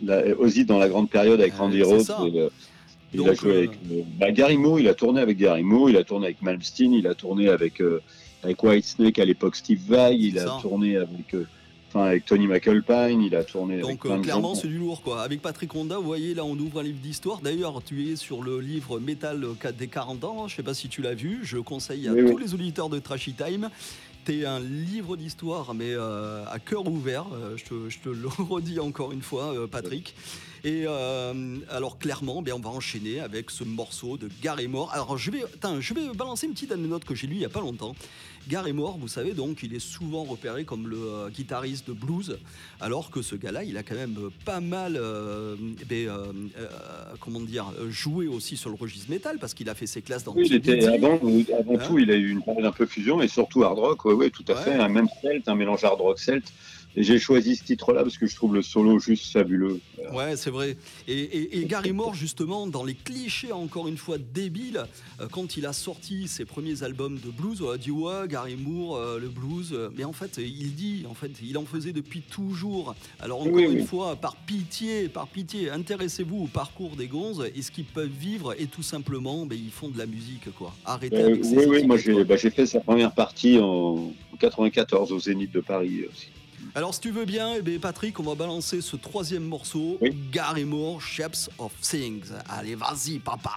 [0.02, 2.50] la- Ozzy dans la grande période avec Euh, Randy Rhodes.
[3.12, 5.90] Il a joué euh, avec euh, bah, Gary Moore, il a tourné avec Gary Moore,
[5.90, 8.00] il a tourné avec Malmsteen, il a tourné avec, euh,
[8.42, 10.58] avec Whitesnake à l'époque Steve Vai, il a ça.
[10.62, 11.34] tourné avec,
[11.88, 15.02] enfin, avec Tony McAlpine, il a tourné avec Donc plein euh, clairement c'est du lourd
[15.02, 15.22] quoi.
[15.22, 17.40] Avec Patrick Honda, vous voyez là on ouvre un livre d'histoire.
[17.40, 19.44] D'ailleurs tu es sur le livre Metal
[19.76, 20.48] des 40 ans.
[20.48, 21.40] Je sais pas si tu l'as vu.
[21.42, 22.42] Je conseille à Oui, tous oui.
[22.44, 23.70] les auditeurs de Trashy Time.
[24.24, 27.24] T'es un livre d'histoire mais euh, à cœur ouvert.
[27.32, 30.14] Euh, je, te, je te le redis encore une fois Patrick.
[30.62, 34.90] Et euh, alors clairement, ben, on va enchaîner avec ce morceau de Gary Moore.
[34.92, 35.42] Alors je vais,
[35.80, 37.94] je vais balancer une petite anecdote que j'ai lue il y a pas longtemps.
[38.48, 42.38] Gary Moore, vous savez donc, il est souvent repéré comme le euh, guitariste de blues,
[42.80, 45.56] alors que ce gars-là, il a quand même pas mal, euh,
[45.88, 46.08] ben,
[47.20, 50.32] comment dire, joué aussi sur le registre métal, parce qu'il a fait ses classes dans
[50.34, 53.20] Oui, il était avant, avant Hein tout, il a eu une période un peu fusion
[53.20, 54.62] et surtout hard rock, ouais, ouais, tout à Ouais.
[54.62, 56.50] fait, un même celte, un mélange hard rock celte.
[56.96, 59.78] J'ai choisi ce titre-là parce que je trouve le solo juste fabuleux.
[60.12, 60.76] Ouais, c'est vrai.
[61.06, 64.84] Et, et- et Gary Moore, justement, dans les clichés, encore une fois, débiles,
[65.20, 68.56] euh, quand il a sorti ses premiers albums de blues, on a dit ouais, Gary
[68.56, 69.70] Moore, euh, le blues.
[69.72, 72.96] euh, Mais en fait, il dit, en fait, il en faisait depuis toujours.
[73.20, 73.86] Alors, encore Oui, une oui.
[73.86, 78.54] fois, par pitié, par pitié, intéressez-vous au parcours des gonzes et ce qu'ils peuvent vivre.
[78.60, 80.74] Et tout simplement, ben, ils font de la musique, quoi.
[80.84, 84.12] Arrêtez Euh, avec ces oui, oui, moi j'ai bah, j'ai fait sa première partie en
[84.40, 86.26] 94 au Zénith de Paris aussi.
[86.74, 90.16] Alors, si tu veux bien, eh ben, Patrick, on va balancer ce troisième morceau, Oui.
[90.30, 92.32] Gary Moore, Shapes of Things.
[92.48, 93.50] Allez, vas-y, papa.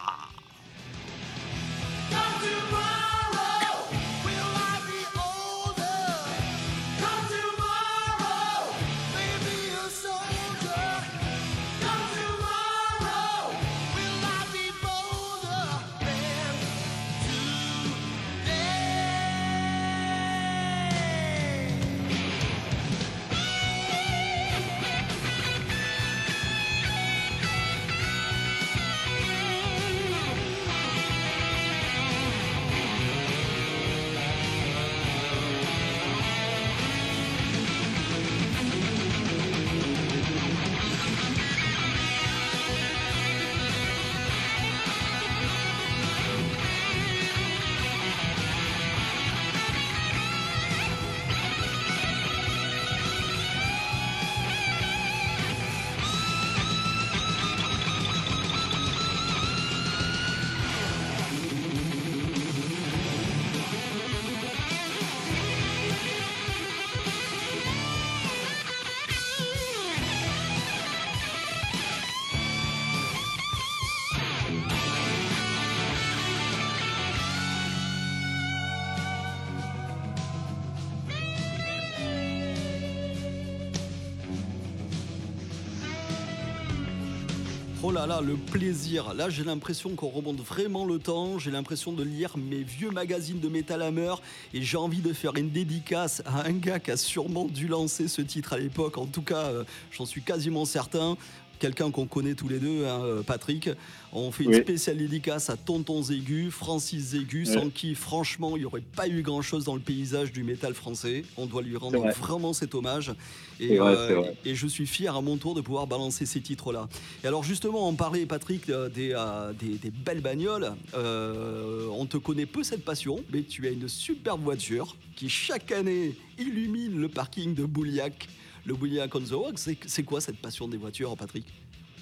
[87.94, 89.14] Là là, le plaisir.
[89.14, 91.38] Là, j'ai l'impression qu'on remonte vraiment le temps.
[91.38, 94.16] J'ai l'impression de lire mes vieux magazines de Metal Hammer.
[94.54, 98.08] Et j'ai envie de faire une dédicace à un gars qui a sûrement dû lancer
[98.08, 98.98] ce titre à l'époque.
[98.98, 101.18] En tout cas, euh, j'en suis quasiment certain
[101.64, 103.70] quelqu'un qu'on connaît tous les deux, hein, euh, Patrick.
[104.12, 104.58] On fait une Oui.
[104.62, 109.22] spéciale dédicace à Tonton Zégu, Francis Zégu, sans qui, franchement, il n'y aurait pas eu
[109.22, 111.24] grand-chose dans le paysage du métal français.
[111.38, 112.12] On doit lui rendre vrai.
[112.12, 113.14] vraiment cet hommage.
[113.62, 116.42] Et, C'est vrai, euh, et je suis fier à mon tour de pouvoir balancer ces
[116.42, 116.90] titres-là.
[117.24, 120.74] Et alors justement, on parlait, Patrick, euh, des, euh, des, des belles bagnoles.
[120.96, 125.72] Euh, on te connaît peu cette passion, mais tu as une superbe voiture qui chaque
[125.72, 128.28] année illumine le parking de Bouliac.
[128.66, 131.46] Le Bouliac on the Rock, c'est c'est quoi cette passion des voitures, Patrick?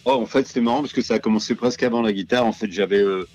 [0.05, 2.45] Oh, en fait, c'était marrant parce que ça a commencé presque avant la guitare.
[2.45, 3.27] En fait, j'avais euh,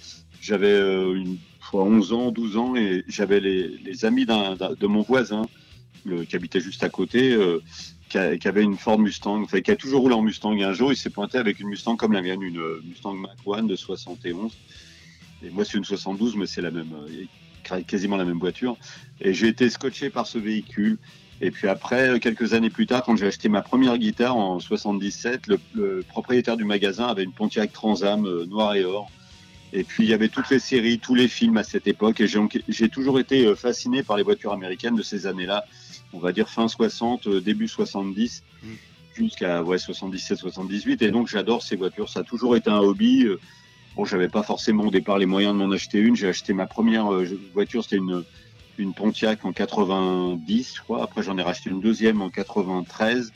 [0.50, 5.42] euh, une fois 11 ans, 12 ans et j'avais les, amis de mon voisin
[6.04, 7.60] le- qui habitait juste à côté, euh,
[8.08, 10.56] qui, avait une Ford Mustang, enfin, qui a toujours roulé en Mustang.
[10.56, 13.14] Et un jour, il s'est pointé avec une Mustang comme la mienne, une euh, Mustang
[13.14, 14.52] Mach 1 de 71.
[15.44, 18.76] Et moi, c'est une 72, mais c'est la même, euh, quasiment la même voiture.
[19.20, 20.98] Et j'ai été scotché par ce véhicule.
[21.40, 24.58] Et puis après, euh, quelques années plus tard, quand j'ai acheté ma première guitare en
[24.58, 29.10] 77, le, le propriétaire du magasin avait une Pontiac Transam euh, noir et or.
[29.72, 32.20] Et puis il y avait toutes les séries, tous les films à cette époque.
[32.20, 32.26] Et
[32.68, 35.64] j'ai toujours été euh, fasciné par les voitures américaines de ces années-là.
[36.12, 38.68] On va dire fin 60, euh, début 70, Mm.
[39.14, 41.02] jusqu'à ouais, 77, 78.
[41.02, 42.08] Et donc j'adore ces voitures.
[42.08, 43.26] Ça a toujours été un hobby.
[43.94, 46.16] Bon, j'avais pas forcément au départ les moyens de m'en acheter une.
[46.16, 47.08] J'ai acheté ma première
[47.52, 48.24] voiture, c'était une
[48.78, 51.02] une Pontiac en 90, je crois.
[51.02, 53.32] Après, j'en ai racheté une deuxième en 93.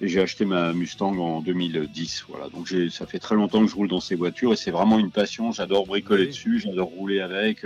[0.00, 2.24] Et j'ai acheté ma Mustang en 2010.
[2.28, 2.48] Voilà.
[2.48, 4.98] Donc, j'ai- ça fait très longtemps que je roule dans ces voitures et c'est vraiment
[4.98, 5.52] une passion.
[5.52, 6.28] J'adore bricoler Oui.
[6.28, 7.64] dessus, j'adore rouler avec.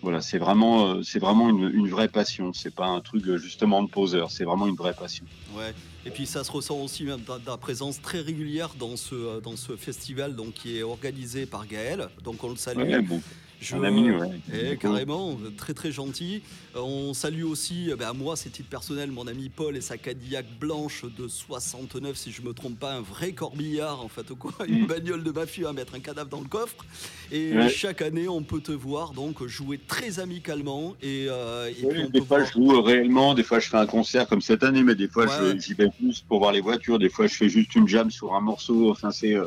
[0.00, 2.52] Voilà, c'est vraiment, euh, c'est vraiment une, une vraie passion.
[2.52, 4.32] C'est pas un truc euh, justement de poseur.
[4.32, 5.24] C'est vraiment une vraie passion.
[5.56, 5.72] Ouais.
[6.04, 9.40] Et puis ça se ressent aussi même dans ta présence très régulière dans ce, euh,
[9.40, 12.08] dans ce festival donc, qui est organisé par Gaël.
[12.24, 12.78] Donc on le salue.
[12.78, 13.20] Ouais, bon,
[13.62, 14.28] Je- un ami, ouais.
[14.52, 16.42] Eh, carrément, très très gentil.
[16.76, 19.80] Euh, On salue aussi, eh ben, à moi, c'est titre personnel, mon ami Paul et
[19.80, 24.34] sa Cadillac blanche de 69, si je me trompe pas, un vrai corbillard en fait,
[24.34, 24.86] quoi, une Mm.
[24.86, 26.84] bagnole de ma fille à mettre un cadavre dans le coffre.
[27.30, 27.68] Et Ouais.
[27.68, 32.02] chaque année, on peut te voir donc jouer très amicalement et, euh, et Oui, puis
[32.04, 32.48] on des peut fois, voir.
[32.48, 35.26] je joue réellement, des fois, je fais un concert comme cette année, mais des fois,
[35.26, 35.58] ouais.
[35.60, 38.34] j'y vais plus pour voir les voitures, des fois, je fais juste une jam sur
[38.34, 38.90] un morceau.
[38.90, 39.46] Enfin, c'est, euh,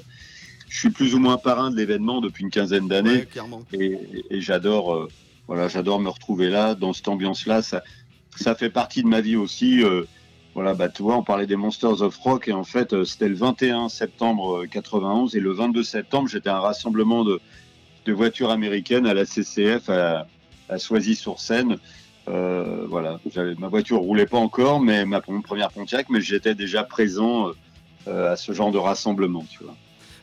[0.70, 3.28] je suis plus ou moins parrain de l'événement depuis une quinzaine d'années Ouais,
[3.74, 5.08] et, et j'adore, euh,
[5.48, 7.62] voilà, j'adore me retrouver là, dans cette ambiance-là.
[7.62, 7.84] Ça,
[8.36, 9.84] ça fait partie de ma vie aussi.
[9.84, 10.04] euh,
[10.54, 13.28] voilà, bah, tu vois, on parlait des Monsters of Rock et en fait, euh, c'était
[13.28, 17.42] le 21 septembre euh, 91 et le 22 septembre, j'étais à un rassemblement de,
[18.06, 20.28] de voitures américaines à la CCF à,
[20.70, 21.78] à Soisy-sur-Seine.
[22.28, 26.56] Euh, voilà, j'avais ma voiture roulait pas encore, mais ma mon première Pontiac, mais j'étais
[26.56, 27.52] déjà présent euh,
[28.08, 29.76] euh, à ce genre de rassemblement, tu vois.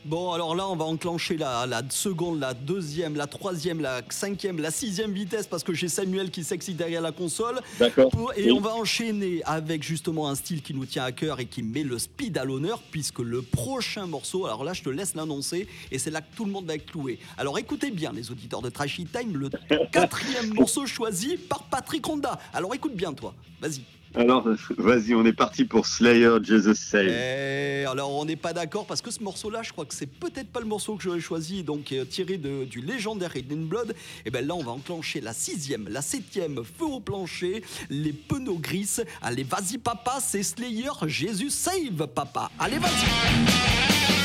[0.05, 4.59] Bon, alors là, on va enclencher la, la seconde, la deuxième, la troisième, la cinquième,
[4.59, 7.61] la sixième vitesse parce que j'ai Samuel qui s'excite derrière la console.
[7.79, 8.11] D'accord.
[8.35, 8.51] Et Oui.
[8.51, 11.83] on va enchaîner avec justement un style qui nous tient à cœur et qui met
[11.83, 15.97] le speed à l'honneur, puisque le prochain morceau, alors là je te laisse l'annoncer, et
[15.97, 17.17] c'est là que tout le monde va être cloué.
[17.37, 19.49] Alors écoutez bien les auditeurs de Trashy Time, le
[19.91, 22.39] quatrième morceau choisi par Patrick Honda.
[22.53, 23.81] Alors écoute bien toi, vas-y.
[24.15, 24.47] Alors,
[24.77, 27.07] vas-y, on est parti pour Slayer, Jesus Save.
[27.09, 30.49] Eh, alors on n'est pas d'accord parce que ce morceau-là, je crois que c'est peut-être
[30.49, 33.95] pas le morceau que j'aurais choisi, donc euh, tiré de- du légendaire Hidden Blood.
[34.25, 38.59] Et bien là, on va enclencher la sixième, la septième, feu au plancher, les pneus
[38.59, 38.97] gris.
[39.21, 42.51] Allez, vas-y papa, c'est Slayer, Jésus save papa.
[42.59, 44.22] Allez, vas-y.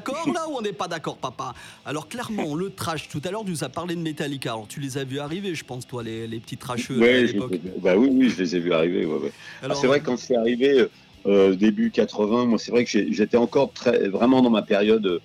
[0.00, 1.54] D'accord là ou on n'est pas d'accord, papa?
[1.84, 4.50] Alors clairement, le trash, tout à l'heure, tu nous as parlé de Metallica.
[4.52, 7.54] Alors tu les as vus arriver, je pense, toi, les, les petits trasheux à l'époque.
[7.80, 9.04] bah oui, oui, je les ai vus arriver.
[9.06, 9.32] Ouais, ouais.
[9.62, 10.86] Ah, Alors, c'est vrai que quand c'est arrivé
[11.26, 15.20] euh, début 80, moi c'est vrai que j'étais encore très, vraiment dans ma période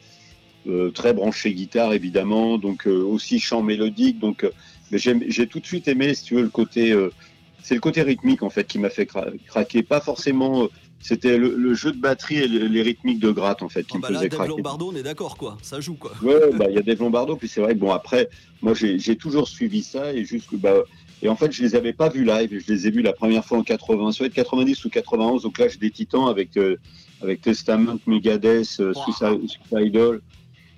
[0.67, 4.19] euh, très branché guitare évidemment, donc euh, aussi chant mélodique.
[4.19, 4.51] Donc euh,
[4.91, 7.13] j'ai tout de suite aimé, si tu veux, le côté, euh,
[7.61, 9.83] c'est le côté rythmique en fait qui m'a fait cra- craquer.
[9.83, 10.67] Pas forcément, euh,
[11.07, 13.97] c'était le, le jeu de batterie et le- les rythmiques de gratte en fait qui
[13.97, 14.49] me bah là, faisaient Dave craquer.
[14.57, 15.55] Lombardo, on est d'accord, quoi.
[15.61, 16.13] Ça joue, quoi.
[16.23, 18.27] Ouais, bah, il y a Dave Lombardo, puis c'est vrai que bon, après,
[18.63, 20.77] moi, j'ai toujours suivi ça et jusque, bah,
[21.21, 23.45] et en fait, je les avais pas vus live, je les ai vus la première
[23.45, 26.75] fois en 80, soit 90 ou 91 au Clash des Titans avec, euh,
[27.21, 29.03] avec Testament, Megadeth, euh, Wow.
[29.03, 30.21] Suicide- Suicidal.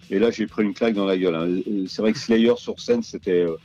[0.10, 1.36] Et là, j'ai pris une claque dans la gueule.
[1.36, 1.48] hein.
[1.68, 3.56] Euh, C'est vrai que Slayer sur scène, c'était, euh,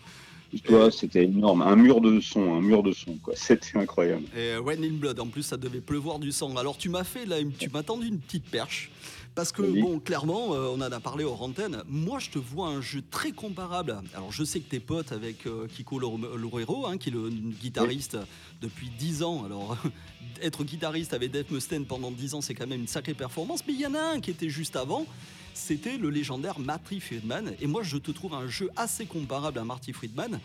[0.60, 1.62] toi, c'était énorme.
[1.62, 3.34] Un mur de son, un mur de son, quoi.
[3.36, 4.24] C'était incroyable.
[4.36, 6.54] Et When in Blood, en plus, ça devait pleuvoir du sang.
[6.56, 8.90] Alors, tu m'as fait là, tu m'as tendu une petite perche.
[9.34, 9.80] Parce que, Oui.
[9.80, 11.82] bon, clairement, euh, on en a parlé hors antenne.
[11.88, 13.98] Moi, je te vois un jeu très comparable.
[14.14, 17.30] Alors, je sais que t'es pote avec euh, Kiko Lor- Loureiro, hein, qui est le
[17.30, 18.18] guitariste
[18.60, 19.44] depuis 10 ans.
[19.46, 19.78] Alors,
[20.42, 23.60] être guitariste avec Dave Mustaine pendant 10 ans, c'est quand même une sacrée performance.
[23.66, 25.06] Mais il y en a un qui était juste avant.
[25.54, 27.52] C'était le légendaire Marty Friedman.
[27.60, 30.40] Et moi, je te trouve un jeu assez comparable à Marty Friedman.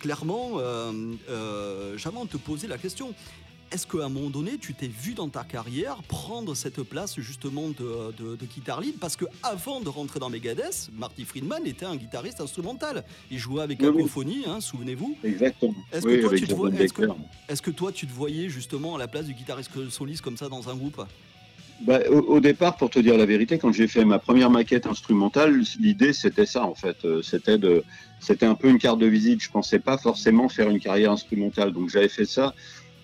[0.00, 3.14] Clairement, euh, euh, j'avais envie de te poser la question.
[3.72, 7.68] Est-ce qu'à un moment donné, tu t'es vu dans ta carrière prendre cette place justement
[7.70, 8.96] de, de, de guitar lead?
[9.00, 13.04] Parce que avant de rentrer dans Megadeth, Marty Friedman était un guitariste instrumental.
[13.30, 15.16] Il jouait avec Oui, hein, souvenez-vous.
[15.24, 15.74] Exactement.
[15.90, 19.26] Est-ce que toi, tu te est-ce que toi, tu te voyais justement à la place
[19.26, 21.02] du guitariste soliste comme ça dans un groupe?
[21.82, 24.86] Bah, au, au départ, pour te dire la vérité, quand j'ai fait ma première maquette
[24.86, 26.96] instrumentale, l'idée c'était ça en fait.
[27.04, 27.84] Euh, C'était de,
[28.18, 29.42] c'était un peu une carte de visite.
[29.42, 31.72] Je pensais pas forcément faire une carrière instrumentale.
[31.72, 32.54] Donc j'avais fait ça.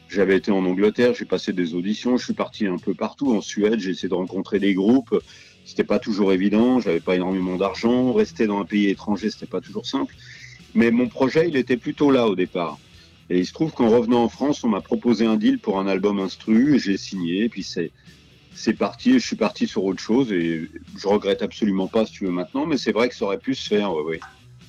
[0.09, 3.41] J'avais été en Angleterre, j'ai passé des auditions, je suis parti un peu partout en
[3.41, 5.19] Suède, j'ai essayé de rencontrer des groupes.
[5.65, 9.63] C'était pas toujours évident, j'avais pas énormément d'argent, rester dans un pays étranger, c'était pas
[9.63, 10.15] toujours simple.
[10.75, 12.79] Mais mon projet, il était plutôt là au départ.
[13.31, 15.87] Et il se trouve qu'en revenant en France, on m'a proposé un deal pour un
[15.87, 17.91] album instru, et j'ai signé, et puis c'est
[18.55, 22.25] c'est parti, je suis parti sur autre chose et je regrette absolument pas si tu
[22.25, 24.21] veux maintenant, mais c'est vrai que ça aurait pu se faire, ouais, ouais.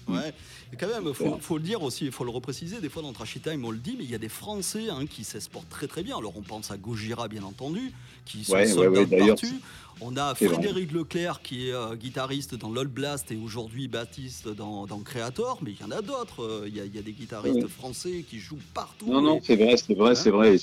[0.07, 0.33] Ouais.
[0.73, 2.81] Et quand même, faut, faut le dire aussi, il faut le repréciser.
[2.81, 5.05] Des fois, dans Trashy Time, on le dit, mais il y a des Français hein,
[5.07, 6.17] qui s'exportent très très bien.
[6.17, 7.91] Alors, on pense à Gojira, bien entendu,
[8.25, 9.55] qui sont Ouais, sold ouais, ouais, out d'ailleurs, partout.
[10.01, 10.33] On a.
[10.35, 15.59] Frédéric Leclerc, qui est euh, guitariste dans l'Old Blast et aujourd'hui Baptiste dans, dans Creator.
[15.63, 16.43] Mais il y en a d'autres.
[16.43, 19.05] Euh, Il y, a- il y a des guitaristes français qui jouent partout.
[19.11, 20.57] Non, non, Et- c'est vrai, c'est vrai, Hein c'est vrai.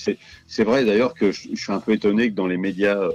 [0.46, 3.08] C'est vrai d'ailleurs que je, je suis un peu étonné que dans les médias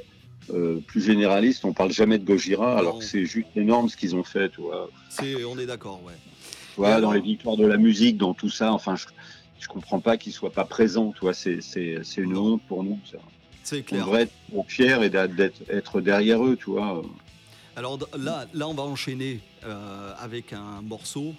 [0.52, 4.16] euh, plus généralistes, on parle jamais de Gojira, alors que c'est juste énorme ce qu'ils
[4.16, 4.90] ont fait, tu vois.
[5.10, 6.14] c'est- on est d'accord, ouais.
[6.76, 9.06] Tu vois, Et dans les victoires de la musique, dans tout ça, enfin, je,
[9.60, 11.34] je comprends pas qu'ils soient pas présents, tu vois.
[11.34, 11.60] C'est
[12.18, 13.18] une honte pour nous, ça.
[13.66, 14.06] C'est On clair.
[14.06, 17.02] devrait être fiers et d'être être derrière eux, tu vois.
[17.76, 21.34] Alors là, là, on va enchaîner euh, avec un morceau.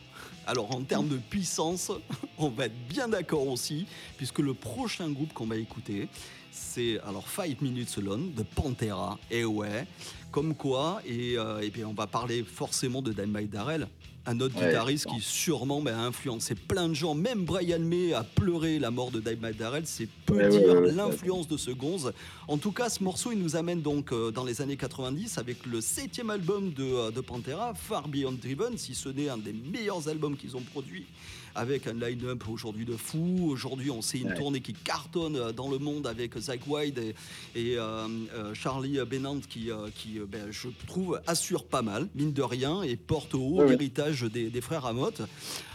[0.46, 1.90] Alors en termes de puissance,
[2.38, 6.08] on va être bien d'accord aussi, puisque le prochain groupe qu'on va écouter,
[6.50, 9.18] c'est alors Five Minutes Alone de Pantera.
[9.30, 9.86] Et ouais,
[10.32, 13.86] comme quoi, et, euh, et puis on va parler forcément de Dynamite Darrell,
[14.26, 17.14] un autre Ouais, guitariste qui sûrement bah, a influencé plein de gens.
[17.14, 19.84] Même Brian May a pleuré la mort de Dynamite Darrell.
[19.86, 22.12] C'est peu Ouais, dire ouais, l'influence de ce gonze.
[22.48, 25.64] En tout cas, ce morceau, il nous amène donc euh, dans les années 90 avec
[25.66, 29.52] le septième album de, euh, de Pantera, Far Beyond Driven, si ce n'est un des
[29.52, 31.06] meilleurs albums qu'ils ont produit,
[31.56, 33.48] avec un line-up aujourd'hui de fou.
[33.50, 34.34] Aujourd'hui, on sait une Ouais.
[34.34, 37.14] tournée qui cartonne euh, dans le monde avec Zach White et,
[37.54, 42.42] et, euh, euh, Charlie Bennant qui, qui ben, je trouve, assure pas mal, mine de
[42.42, 43.70] rien, et porte au haut Ouais, ouais.
[43.70, 45.22] l'héritage des, des frères Amotte.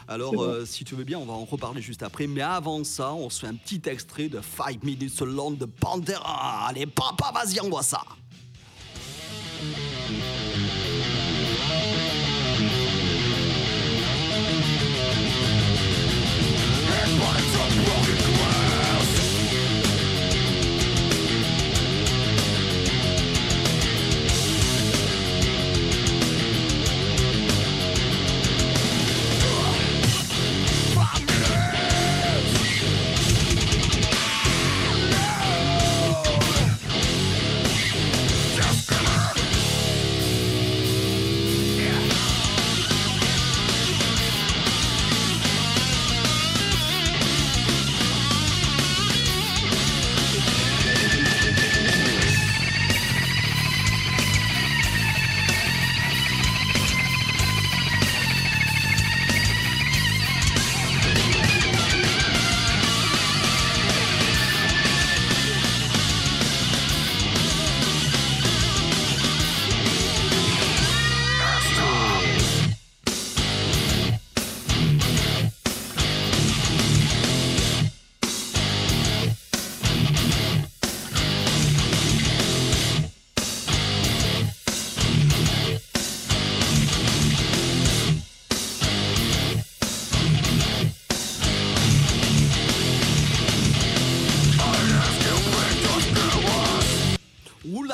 [0.07, 2.27] Alors, euh, si tu veux bien, on va en reparler juste après.
[2.27, 6.67] Mais avant ça, on se fait un petit extrait de 5 Minutes Alone de Pantera.
[6.67, 8.01] Allez, papa, vas-y, on voit ça.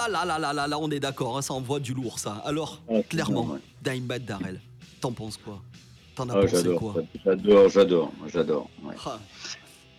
[0.10, 2.41] Là là là là là, on est d'accord, hein, ça envoie du lourd ça.
[2.45, 3.53] Alors, Ah, clairement, bien,
[3.93, 3.95] ouais.
[3.99, 4.60] Dimebag Darrell,
[5.01, 5.62] t'en penses quoi?
[6.16, 6.95] T'en as Ah, pensé j'adore, quoi?
[7.26, 8.70] j'adore, j'adore, j'adore.
[8.84, 8.95] ouais.
[9.05, 9.20] Ah,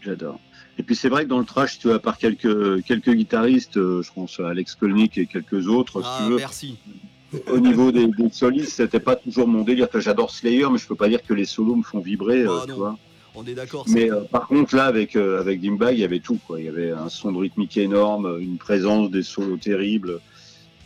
[0.02, 0.38] J'adore.
[0.78, 3.76] Et puis c'est vrai que dans le trash, tu vois, à part quelques, quelques guitaristes,
[3.78, 6.76] euh, je pense à Alex Kolnick et quelques autres, ah, si tu veux, merci.
[7.48, 9.88] au niveau des, des solistes, c'était pas toujours mon délire.
[9.94, 12.70] J'adore Slayer, mais je peux pas dire que les solos me font vibrer, euh, tu
[12.70, 12.76] non.
[12.76, 12.98] vois.
[13.40, 13.84] On est d'accord.
[13.88, 16.58] Mais euh, par contre, là, avec, euh, avec Dimebag, il y avait tout, quoi.
[16.60, 20.20] Il y avait un son de rythmique énorme, une présence, des solos terribles.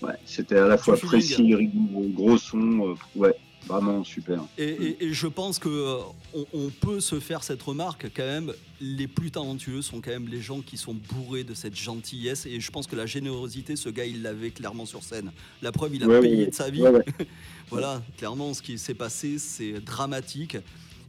[0.02, 3.34] Ouais, c'était à la fois précis, rigoureux, gros son, euh, ouais,
[3.66, 4.40] vraiment super.
[4.58, 5.96] Et, et- et je pense que euh,
[6.34, 8.52] on, on peut se faire cette remarque quand même.
[8.80, 12.44] Les plus talentueux sont quand même les gens qui sont bourrés de cette gentillesse.
[12.46, 15.30] Et je pense que la générosité, ce gars, il l'avait clairement sur scène.
[15.62, 16.82] La preuve, il a Ouais, payé ouais, de sa vie.
[16.82, 17.04] Ouais,
[17.70, 20.56] Voilà, clairement, ce qui s'est passé, c'est dramatique.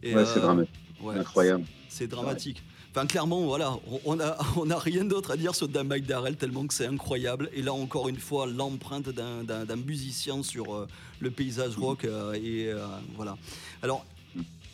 [0.04, 0.74] Et, ouais, c'est euh, dramatique,
[1.04, 1.66] ouais, incroyable.
[1.89, 2.62] C'est dramatique.
[2.95, 6.06] Enfin, clairement, voilà, on- on a, on a rien d'autre à dire sur Dan Mike
[6.06, 7.49] Darrell tellement que c'est incroyable.
[7.54, 10.88] Et là, encore une fois, l'empreinte d'un- musicien sur euh,
[11.20, 12.06] le paysage rock.
[12.06, 12.86] euh, et euh,
[13.16, 13.36] voilà.
[13.82, 14.06] Alors,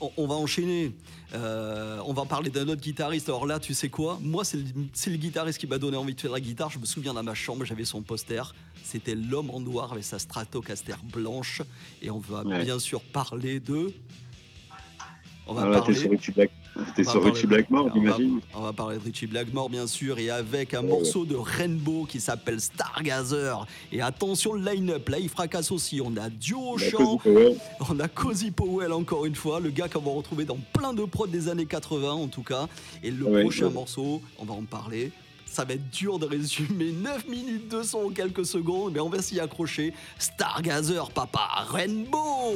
[0.01, 0.93] on, on va enchaîner.
[1.33, 3.29] On va parler d'un autre guitariste.
[3.29, 4.17] Alors là, tu sais quoi?
[4.21, 4.63] Moi, c'est le,
[4.93, 6.69] c'est le guitariste qui m'a donné envie de faire la guitare.
[6.71, 8.41] Je me souviens dans ma chambre, j'avais son poster.
[8.83, 11.61] C'était l'homme en noir avec sa Stratocaster blanche.
[12.01, 12.63] Et on va Ouais.
[12.63, 13.93] bien sûr parler de.
[15.51, 15.95] On va t'es parler.
[15.95, 18.39] sur Richie Black, t'es On va sur parler Richie de- Blackmore, on va- j'imagine.
[18.53, 22.05] On va parler de Richie Blackmore, bien sûr, et avec un Ouais, morceau de Rainbow
[22.07, 23.65] qui s'appelle Stargazer.
[23.91, 26.01] Et attention, le line-up, là, il fracasse aussi.
[26.03, 27.19] On a duo La chant,
[27.89, 31.03] on a Cozy Powell, encore une fois, le gars qu'on va retrouver dans plein de
[31.05, 32.67] prods des années 80, en tout cas.
[33.03, 33.73] Et le Ouais, prochain ouais.
[33.73, 35.11] morceau, on va en parler.
[35.47, 39.09] Ça va être dur de résumer 9 minutes de son en quelques secondes, mais on
[39.09, 39.93] va s'y accrocher.
[40.19, 42.53] Stargazer, papa, Rainbow!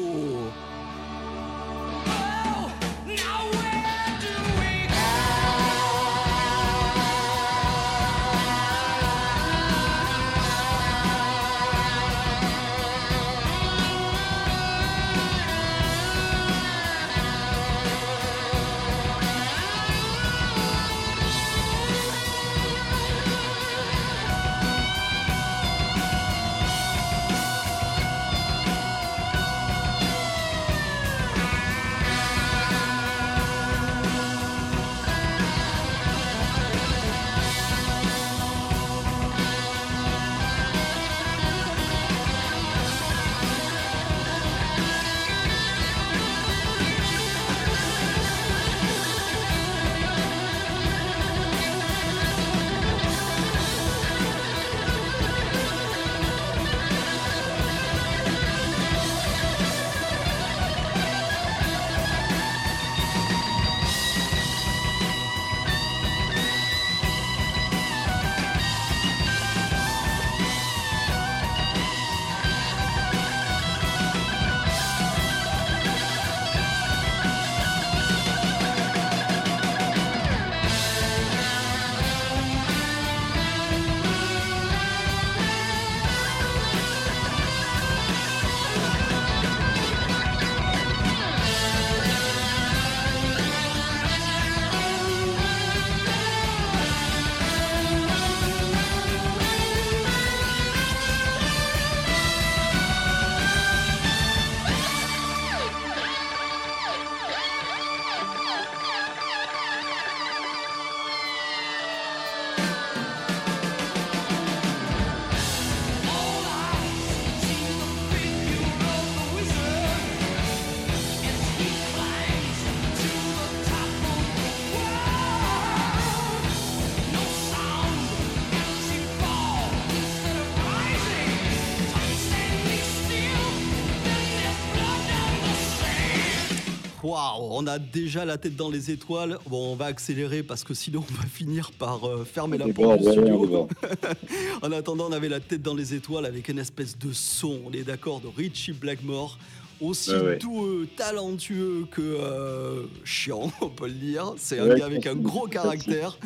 [137.14, 139.38] Waouh, on a déjà la tête dans les étoiles.
[139.46, 143.02] Bon, on va accélérer parce que sinon on va finir par euh, fermer la porte
[143.02, 143.68] du studio.
[144.64, 147.72] En attendant, on avait la tête dans les étoiles avec une espèce de son, on
[147.72, 149.38] est d'accord, de Richie Blackmore.
[149.80, 150.38] Aussi Ouais, ouais.
[150.38, 154.34] doux, talentueux que euh, chiant, on peut le dire.
[154.38, 156.18] C'est un gars avec un gros caractère.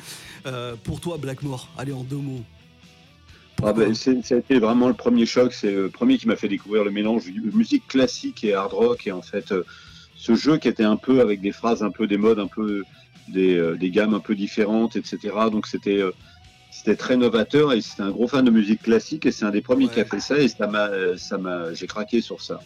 [0.46, 2.44] Euh, pour toi, Blackmore, allez en deux mots.
[3.62, 5.52] Ah ben, été vraiment le premier choc.
[5.52, 9.08] C'est le premier qui m'a fait découvrir le mélange musique classique et hard rock.
[9.08, 9.52] Et en fait,
[10.18, 12.84] ce jeu qui était un peu avec des phrases un peu des modes, un peu
[13.30, 15.18] des, euh, des gammes un peu différentes, etc.
[15.52, 16.12] Donc c'était euh,
[16.70, 19.62] c'était très novateur et c'était un gros fan de musique classique et c'est un des
[19.62, 19.94] premiers Ouais.
[19.94, 22.60] qui a fait ça et ça m'a, ça m'a, j'ai craqué sur ça.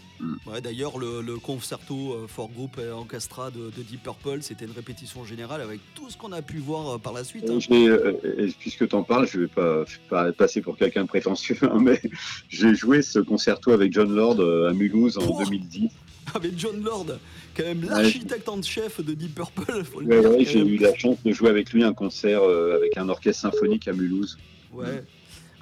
[0.46, 4.66] Ouais, D'ailleurs, le, le concerto euh, for group et orchestra de, de Deep Purple, c'était
[4.66, 7.50] une répétition générale avec tout ce qu'on a pu voir euh, par la suite.
[7.50, 7.58] hein.
[7.60, 11.04] J'ai, euh, puisque tu en parles, je vais pas, je vais pas passer pour quelqu'un
[11.04, 12.02] de prétentieux, hein, mais
[12.50, 15.90] j'ai joué ce concerto avec John Lord euh, à Mulhouse en Oh 2010.
[16.34, 17.08] Avec John Lord,
[17.56, 19.84] quand même l'architecte en chef de Deep Purple.
[19.84, 22.76] Faut le Ouais, ouais, j'ai eu la chance de jouer avec lui un concert euh,
[22.76, 24.38] avec un orchestre symphonique à Mulhouse.
[24.72, 25.04] Ouais.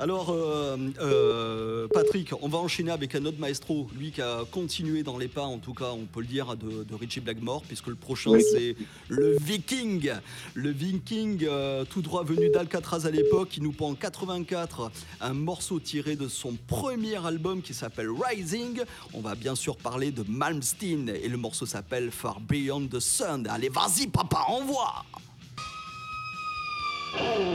[0.01, 5.03] Alors, euh, euh, Patrick, on va enchaîner avec un autre maestro, lui qui a continué
[5.03, 7.87] dans les pas, en tout cas, on peut le dire, de, de Richie Blackmore, puisque
[7.87, 8.43] le prochain, Oui.
[8.49, 8.77] c'est
[9.09, 10.09] le Viking.
[10.53, 14.89] Le Viking, euh, tout droit venu d'Alcatraz à l'époque, qui nous prend en 84
[15.19, 18.81] un morceau tiré de son premier album qui s'appelle Rising.
[19.13, 23.45] On va bien sûr parler de Malmsteen, et le morceau s'appelle Far Beyond the Sun.
[23.49, 25.03] Allez, vas-y, papa, envoie
[27.21, 27.53] Oh,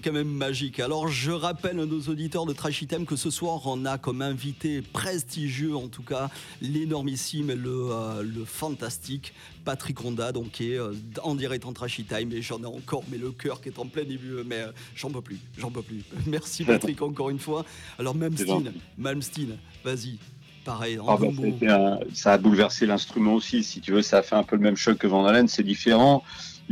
[0.00, 0.80] quand même magique.
[0.80, 4.22] Alors, je rappelle à nos auditeurs de Trash Item que ce soir, on a comme
[4.22, 6.30] invité prestigieux, en tout cas,
[6.60, 9.32] l'énormissime, le, euh, le fantastique
[9.64, 10.92] Patrick Ronda, donc qui est euh,
[11.22, 12.32] en direct en Trash Time.
[12.32, 14.32] Et j'en ai encore, mais le cœur qui est en plein début.
[14.46, 16.02] Mais euh, j'en peux plus, j'en peux plus.
[16.26, 17.64] Merci Patrick encore une fois.
[17.98, 18.72] Alors, Malmsteen.
[18.98, 20.18] Malmsteen, vas-y.
[20.64, 21.28] Pareil, en Ah bah,
[21.68, 24.62] un- ça a bouleversé l'instrument aussi, si tu veux, ça a fait un peu le
[24.62, 26.22] même choc que Van Halen, c'est différent.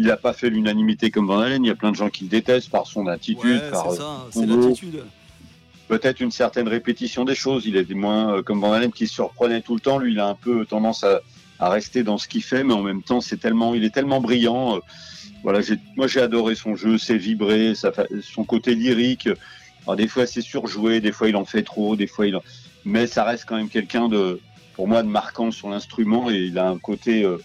[0.00, 2.22] Il n'a pas fait l'unanimité comme Van Halen, il y a plein de gens qui
[2.24, 5.02] le détestent par son attitude, Ouais, par c'est euh, c'est l'attitude.
[5.88, 7.66] peut-être une certaine répétition des choses.
[7.66, 9.98] Il était moins euh, comme Van Halen qui se surprenait tout le temps.
[9.98, 11.20] Lui, il a un peu tendance à,
[11.58, 14.20] à rester dans ce qu'il fait, mais en même temps, c'est tellement, il est tellement
[14.20, 14.76] brillant.
[14.76, 14.80] euh,
[15.42, 17.92] voilà, j'ai, moi, j'ai adoré son jeu, ses vibré, sa
[18.22, 19.28] son côté lyrique.
[19.82, 22.42] Alors, des fois, c'est surjoué, des fois, il en fait trop, des fois, il, en-
[22.84, 24.40] mais ça reste quand même quelqu'un de,
[24.74, 27.38] pour moi, de marquant sur l'instrument et il a un côté euh,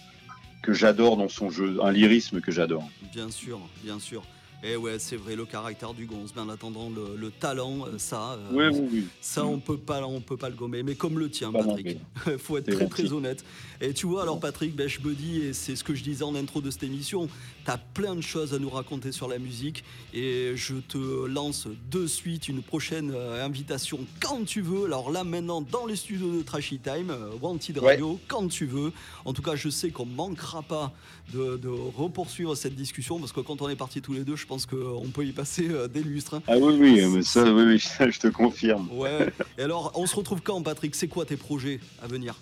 [0.64, 2.88] que j'adore dans son jeu, un lyrisme que j'adore.
[3.12, 4.22] Bien sûr, bien sûr.
[4.66, 7.98] Et ouais, c'est vrai, le caractère du gonze, mais en attendant, le, le talent, euh,
[7.98, 9.04] ça, euh, oui, oui.
[9.20, 10.82] ça on peut pas, on peut pas le gommer.
[10.82, 11.98] Mais comme le tien, Pas Patrick,
[12.38, 13.44] faut être très très honnête.
[13.82, 16.24] Et tu vois, alors Patrick, ben, je me dis, et c'est ce que je disais
[16.24, 17.28] en intro de cette émission,
[17.66, 19.84] t'as plein de choses à nous raconter sur la musique,
[20.14, 24.86] et je te lance de suite une prochaine euh, invitation quand tu veux.
[24.86, 27.92] Alors là, maintenant, dans les studios de Trashy Time, Wanted Ouais.
[27.92, 28.92] Radio, quand tu veux.
[29.26, 30.92] En tout cas, je sais qu'on manquera pas
[31.32, 34.46] de, de repoursuivre cette discussion, parce que quand on est partis tous les deux, je
[34.46, 36.34] pense qu'on peut y passer euh, des lustres.
[36.34, 36.42] hein.
[36.46, 38.88] Ah oui, oui, mais ça, oui, oui, ça, je te confirme.
[38.92, 39.32] Ouais.
[39.58, 40.94] Et alors, on se retrouve quand, Patrick?
[40.94, 42.34] C'est quoi tes projets à venir?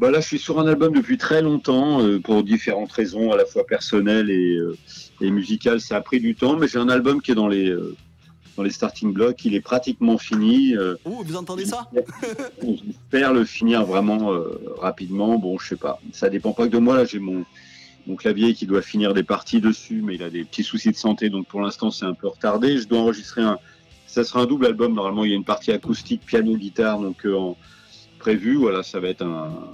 [0.00, 3.36] Bah là, je suis sur un album depuis très longtemps, euh, pour différentes raisons, à
[3.36, 4.76] la fois personnelles et, euh,
[5.20, 5.80] et musicales.
[5.80, 7.94] Ça a pris du temps, mais j'ai un album qui est dans les, euh,
[8.56, 9.44] dans les starting blocks.
[9.44, 10.74] Il est pratiquement fini.
[11.04, 11.88] Oh, vous entendez ça?
[12.62, 14.32] J'espère le finir vraiment
[14.78, 15.38] rapidement.
[15.38, 16.00] Bon, je sais pas.
[16.12, 16.96] Ça dépend pas que de moi.
[16.96, 17.44] Là, j'ai mon,
[18.06, 20.96] mon clavier qui doit finir des parties dessus, mais il a des petits soucis de
[20.96, 22.78] santé, donc pour l'instant, c'est un peu retardé.
[22.78, 23.58] Je dois enregistrer un.
[24.06, 24.94] Ça sera un double album.
[24.94, 27.56] Normalement, il y a une partie acoustique, piano, guitare, donc euh, en
[28.18, 28.56] prévu.
[28.56, 29.70] Voilà, ça va être un,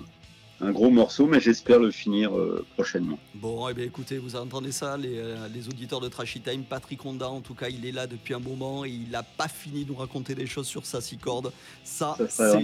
[0.60, 3.18] un gros morceau, mais j'espère le finir euh, prochainement.
[3.34, 6.62] Bon, eh bien écoutez, vous entendez ça, les, euh, les auditeurs de Trashy Time.
[6.62, 9.48] Patrick Honda, en tout cas, il est là depuis un moment et il n'a pas
[9.48, 11.52] fini de nous raconter des choses sur sa six cordes.
[11.84, 12.62] Ça, c'est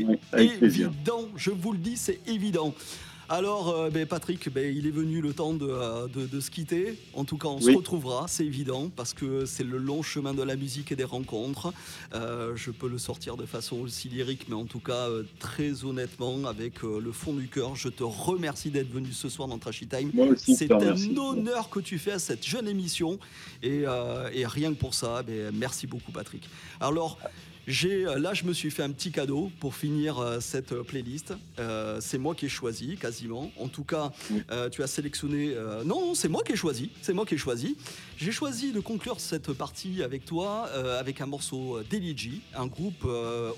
[0.62, 1.28] évident.
[1.36, 2.72] Je vous le dis, c'est évident.
[3.28, 6.48] Alors, euh, ben, Patrick, ben, il est venu le temps de, euh, de- de se
[6.48, 6.96] quitter.
[7.12, 10.44] En tout cas, on se retrouvera, c'est évident, parce que c'est le long chemin de
[10.44, 11.72] la musique et des rencontres.
[12.14, 15.08] Euh, je peux le sortir de façon aussi lyrique, mais en tout cas,
[15.40, 19.58] très honnêtement, avec le fond du cœur, je te remercie d'être venu ce soir dans
[19.58, 20.12] Trashy Time.
[20.54, 23.18] C'est un honneur que tu fais à cette jeune émission
[23.62, 23.82] et,
[24.34, 26.48] et rien que pour ça, ben, merci beaucoup Patrick.
[26.80, 27.18] Alors
[27.66, 30.82] j'ai euh, là je me suis fait un petit cadeau pour finir euh, cette euh,
[30.82, 31.34] playlist.
[31.58, 33.50] Euh, c'est moi qui ai choisi quasiment.
[33.58, 34.12] En tout cas,
[34.50, 35.50] euh, tu as sélectionné.
[35.54, 36.90] euh, non, non, c'est moi qui ai choisi.
[37.02, 37.76] C'est moi qui ai choisi.
[38.18, 43.04] J'ai choisi de conclure cette partie avec toi avec un morceau d'Eligi, un groupe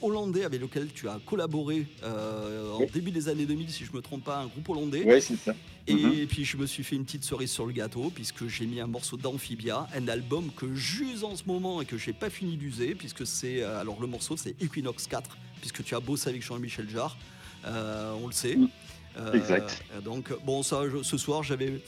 [0.02, 4.24] hollandais avec lequel tu as collaboré en début des années 2000, si je me trompe
[4.24, 5.04] pas, un groupe hollandais.
[5.06, 5.54] Oui, c'est ça.
[5.88, 6.26] Et Mhm.
[6.26, 8.86] puis je me suis fait une petite cerise sur le gâteau puisque j'ai mis un
[8.86, 12.94] morceau d'Amphibia, un album que j'use en ce moment et que j'ai pas fini d'user
[12.94, 16.88] puisque c'est euh, alors le morceau c'est Equinox 4 puisque tu as bossé avec Jean-Michel
[16.90, 17.16] Jarre,
[17.64, 18.56] euh, on le sait.
[18.56, 18.68] Mhm.
[19.16, 19.82] Euh, Exact.
[20.04, 21.80] donc bon ça je- ce soir j'avais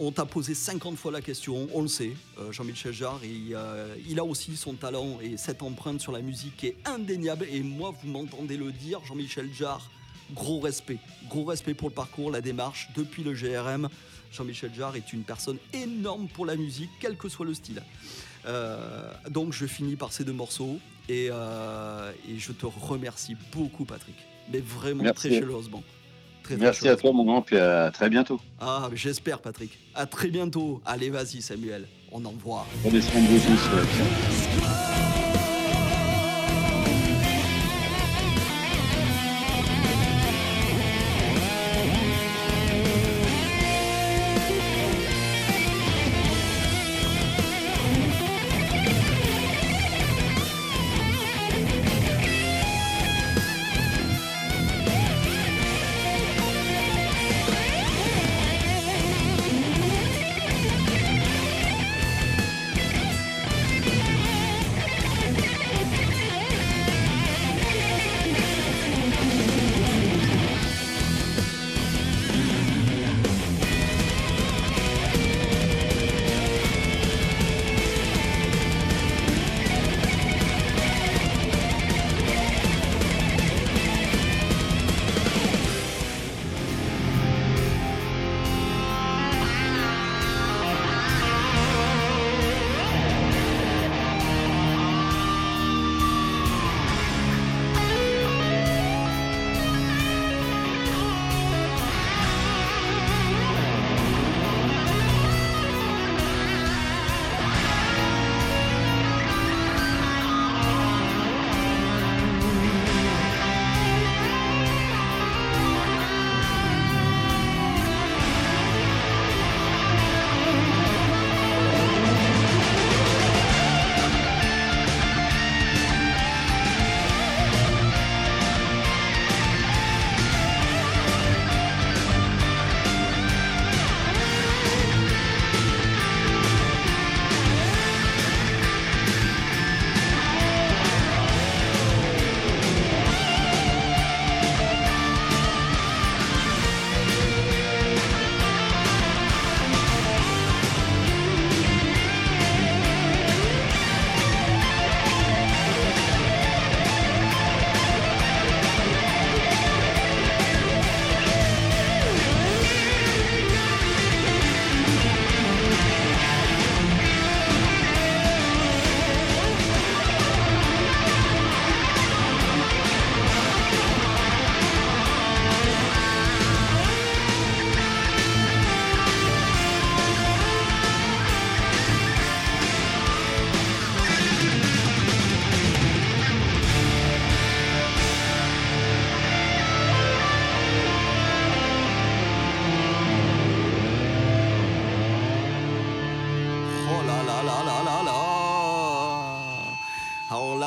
[0.00, 2.12] on- t'a posé 50 fois la question, on le sait.
[2.38, 3.54] Euh, Jean-Michel Jarre, il,
[4.08, 7.46] il a aussi son talent et cette empreinte sur la musique qui est indéniable.
[7.52, 9.90] Et moi, vous m'entendez le dire, Jean-Michel Jarre,
[10.34, 10.98] gros respect.
[11.28, 12.88] Gros respect pour le parcours, la démarche.
[12.96, 13.88] Depuis le GRM,
[14.32, 17.82] Jean-Michel Jarre est une personne énorme pour la musique, quel que soit le style.
[18.46, 20.78] Euh, donc je finis par ces deux morceaux
[21.08, 24.16] et, euh, et je te remercie beaucoup, Patrick.
[24.52, 25.28] Mais vraiment Merci.
[25.28, 25.82] très chaleureusement.
[26.42, 28.38] Très, très Merci à toi, mon grand, puis à très bientôt.
[28.60, 29.78] ah, j'espère, Patrick.
[29.94, 30.82] À très bientôt.
[30.84, 31.88] Allez, vas-y, Samuel.
[32.12, 32.66] On envoie.
[32.82, 34.83] Vous tous.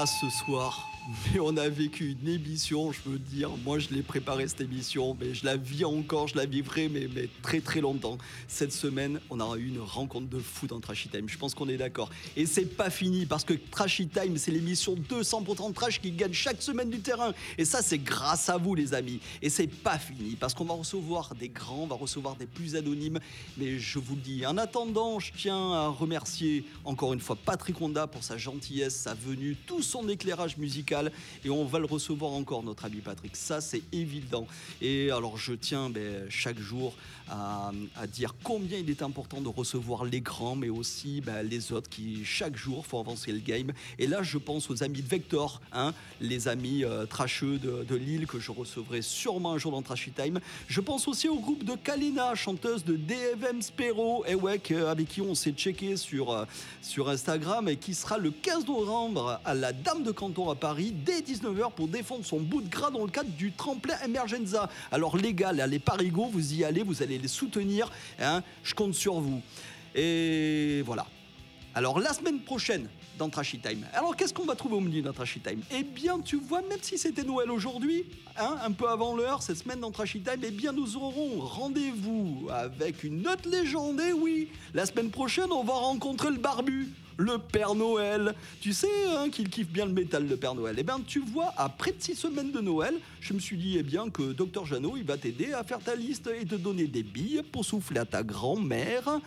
[0.07, 0.86] Ce soir,
[1.33, 5.15] mais on a vécu une émission, je veux dire, moi je l'ai préparé cette émission,
[5.19, 8.17] mais je la vis encore, je la vivrai, mais, mais très très longtemps.
[8.47, 11.69] Cette semaine, on aura eu une rencontre de fou dans Trashy Time, je pense qu'on
[11.69, 12.09] est d'accord.
[12.35, 16.61] Et c'est pas fini, parce que Trashy Time, c'est l'émission 200% trash qui gagne chaque
[16.61, 17.33] semaine du terrain.
[17.57, 19.19] Et ça, c'est grâce à vous, les amis.
[19.41, 22.75] Et c'est pas fini, parce qu'on va recevoir des grands, on va recevoir des plus
[22.75, 23.19] anonymes,
[23.57, 27.79] mais je vous le dis, en attendant, je tiens à remercier encore une fois Patrick
[27.81, 30.96] Honda pour sa gentillesse, sa venue, tout son éclairage musical.
[31.45, 33.35] Et on va le recevoir encore, notre ami Patrick.
[33.35, 34.47] Ça, c'est évident.
[34.81, 36.93] Et alors, je tiens ben, chaque jour
[37.29, 37.71] à,
[38.07, 42.23] dire combien il est important de recevoir les grands, mais aussi ben, les autres qui,
[42.23, 43.71] chaque jour, font avancer le game.
[43.99, 48.27] Et là, je pense aux amis de Vector, hein, les amis euh, trasheux de, Lille
[48.27, 50.39] que je recevrai sûrement un jour dans Trashy Time.
[50.67, 55.21] Je pense aussi au groupe de Kalina, chanteuse de DFM Spero, et ouais, avec qui
[55.21, 56.45] on s'est checké sur, euh,
[56.81, 60.86] sur Instagram et qui sera le 15 novembre à la Dame de Canton à Paris.
[60.91, 64.69] Dès 19h pour défendre son bout de gras dans le cadre du tremplin Emergenza.
[64.91, 67.91] Alors les gars, là, les parigots, vous y allez, vous allez les soutenir.
[68.19, 69.41] Hein, je compte sur vous.
[69.95, 71.05] Et voilà.
[71.75, 73.85] Alors la semaine prochaine dans Trashy Time.
[73.93, 75.61] Alors qu'est-ce qu'on va trouver au milieu dans Trashy Time?
[75.71, 78.05] Eh bien tu vois, même si c'était Noël aujourd'hui,
[78.37, 82.47] hein, un peu avant l'heure, cette semaine dans Trashy Time, eh bien nous aurons rendez-vous
[82.51, 86.89] avec une autre légende, et oui, la semaine prochaine on va rencontrer le barbu.
[87.19, 88.35] Le Père Noël.
[88.61, 90.75] Tu sais hein, qu'il kiffe bien le métal, le Père Noël.
[90.77, 93.81] Eh bien, tu vois, après de six semaines de Noël, je me suis dit eh
[93.81, 97.01] bien, que Dr Jeannot, il va t'aider à faire ta liste et te donner des
[97.01, 99.19] billes pour souffler à ta grand-mère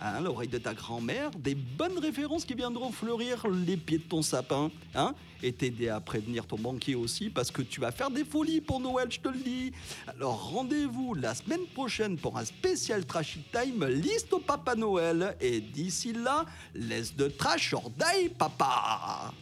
[0.00, 4.22] hein, l'oreille de ta grand-mère, des bonnes références qui viendront fleurir les pieds de ton
[4.22, 8.24] sapin, hein, et t'aider à prévenir ton banquier aussi, parce que tu vas faire des
[8.24, 9.72] folies pour Noël, je te le dis.
[10.08, 15.60] Alors rendez-vous la semaine prochaine pour un spécial Trashy Time liste au Papa Noël, et
[15.60, 16.44] d'ici là,
[16.74, 19.32] laisse de trash or die, papa.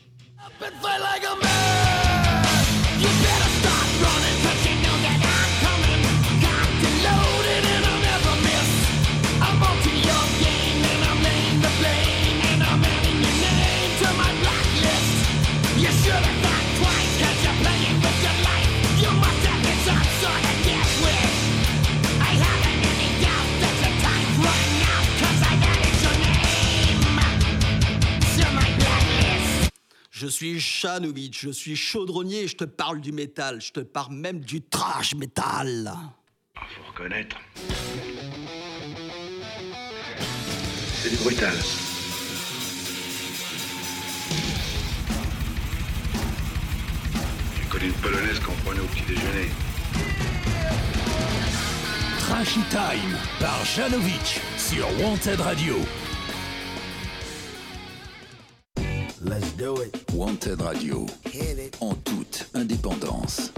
[30.19, 34.15] Je suis Chanovitch, je suis chaudronnier et je te parle du métal, je te parle
[34.15, 35.93] même du trash métal.
[36.55, 37.37] Faut reconnaître.
[40.95, 41.55] C'est du brutal.
[47.61, 49.51] J'ai connu une polonaise qu'on prenait au petit déjeuner.
[52.21, 55.77] Trashy Time par Janovic sur Wanted Radio.
[60.15, 61.07] Wanted Radio.
[61.81, 63.53] En toute indépendance.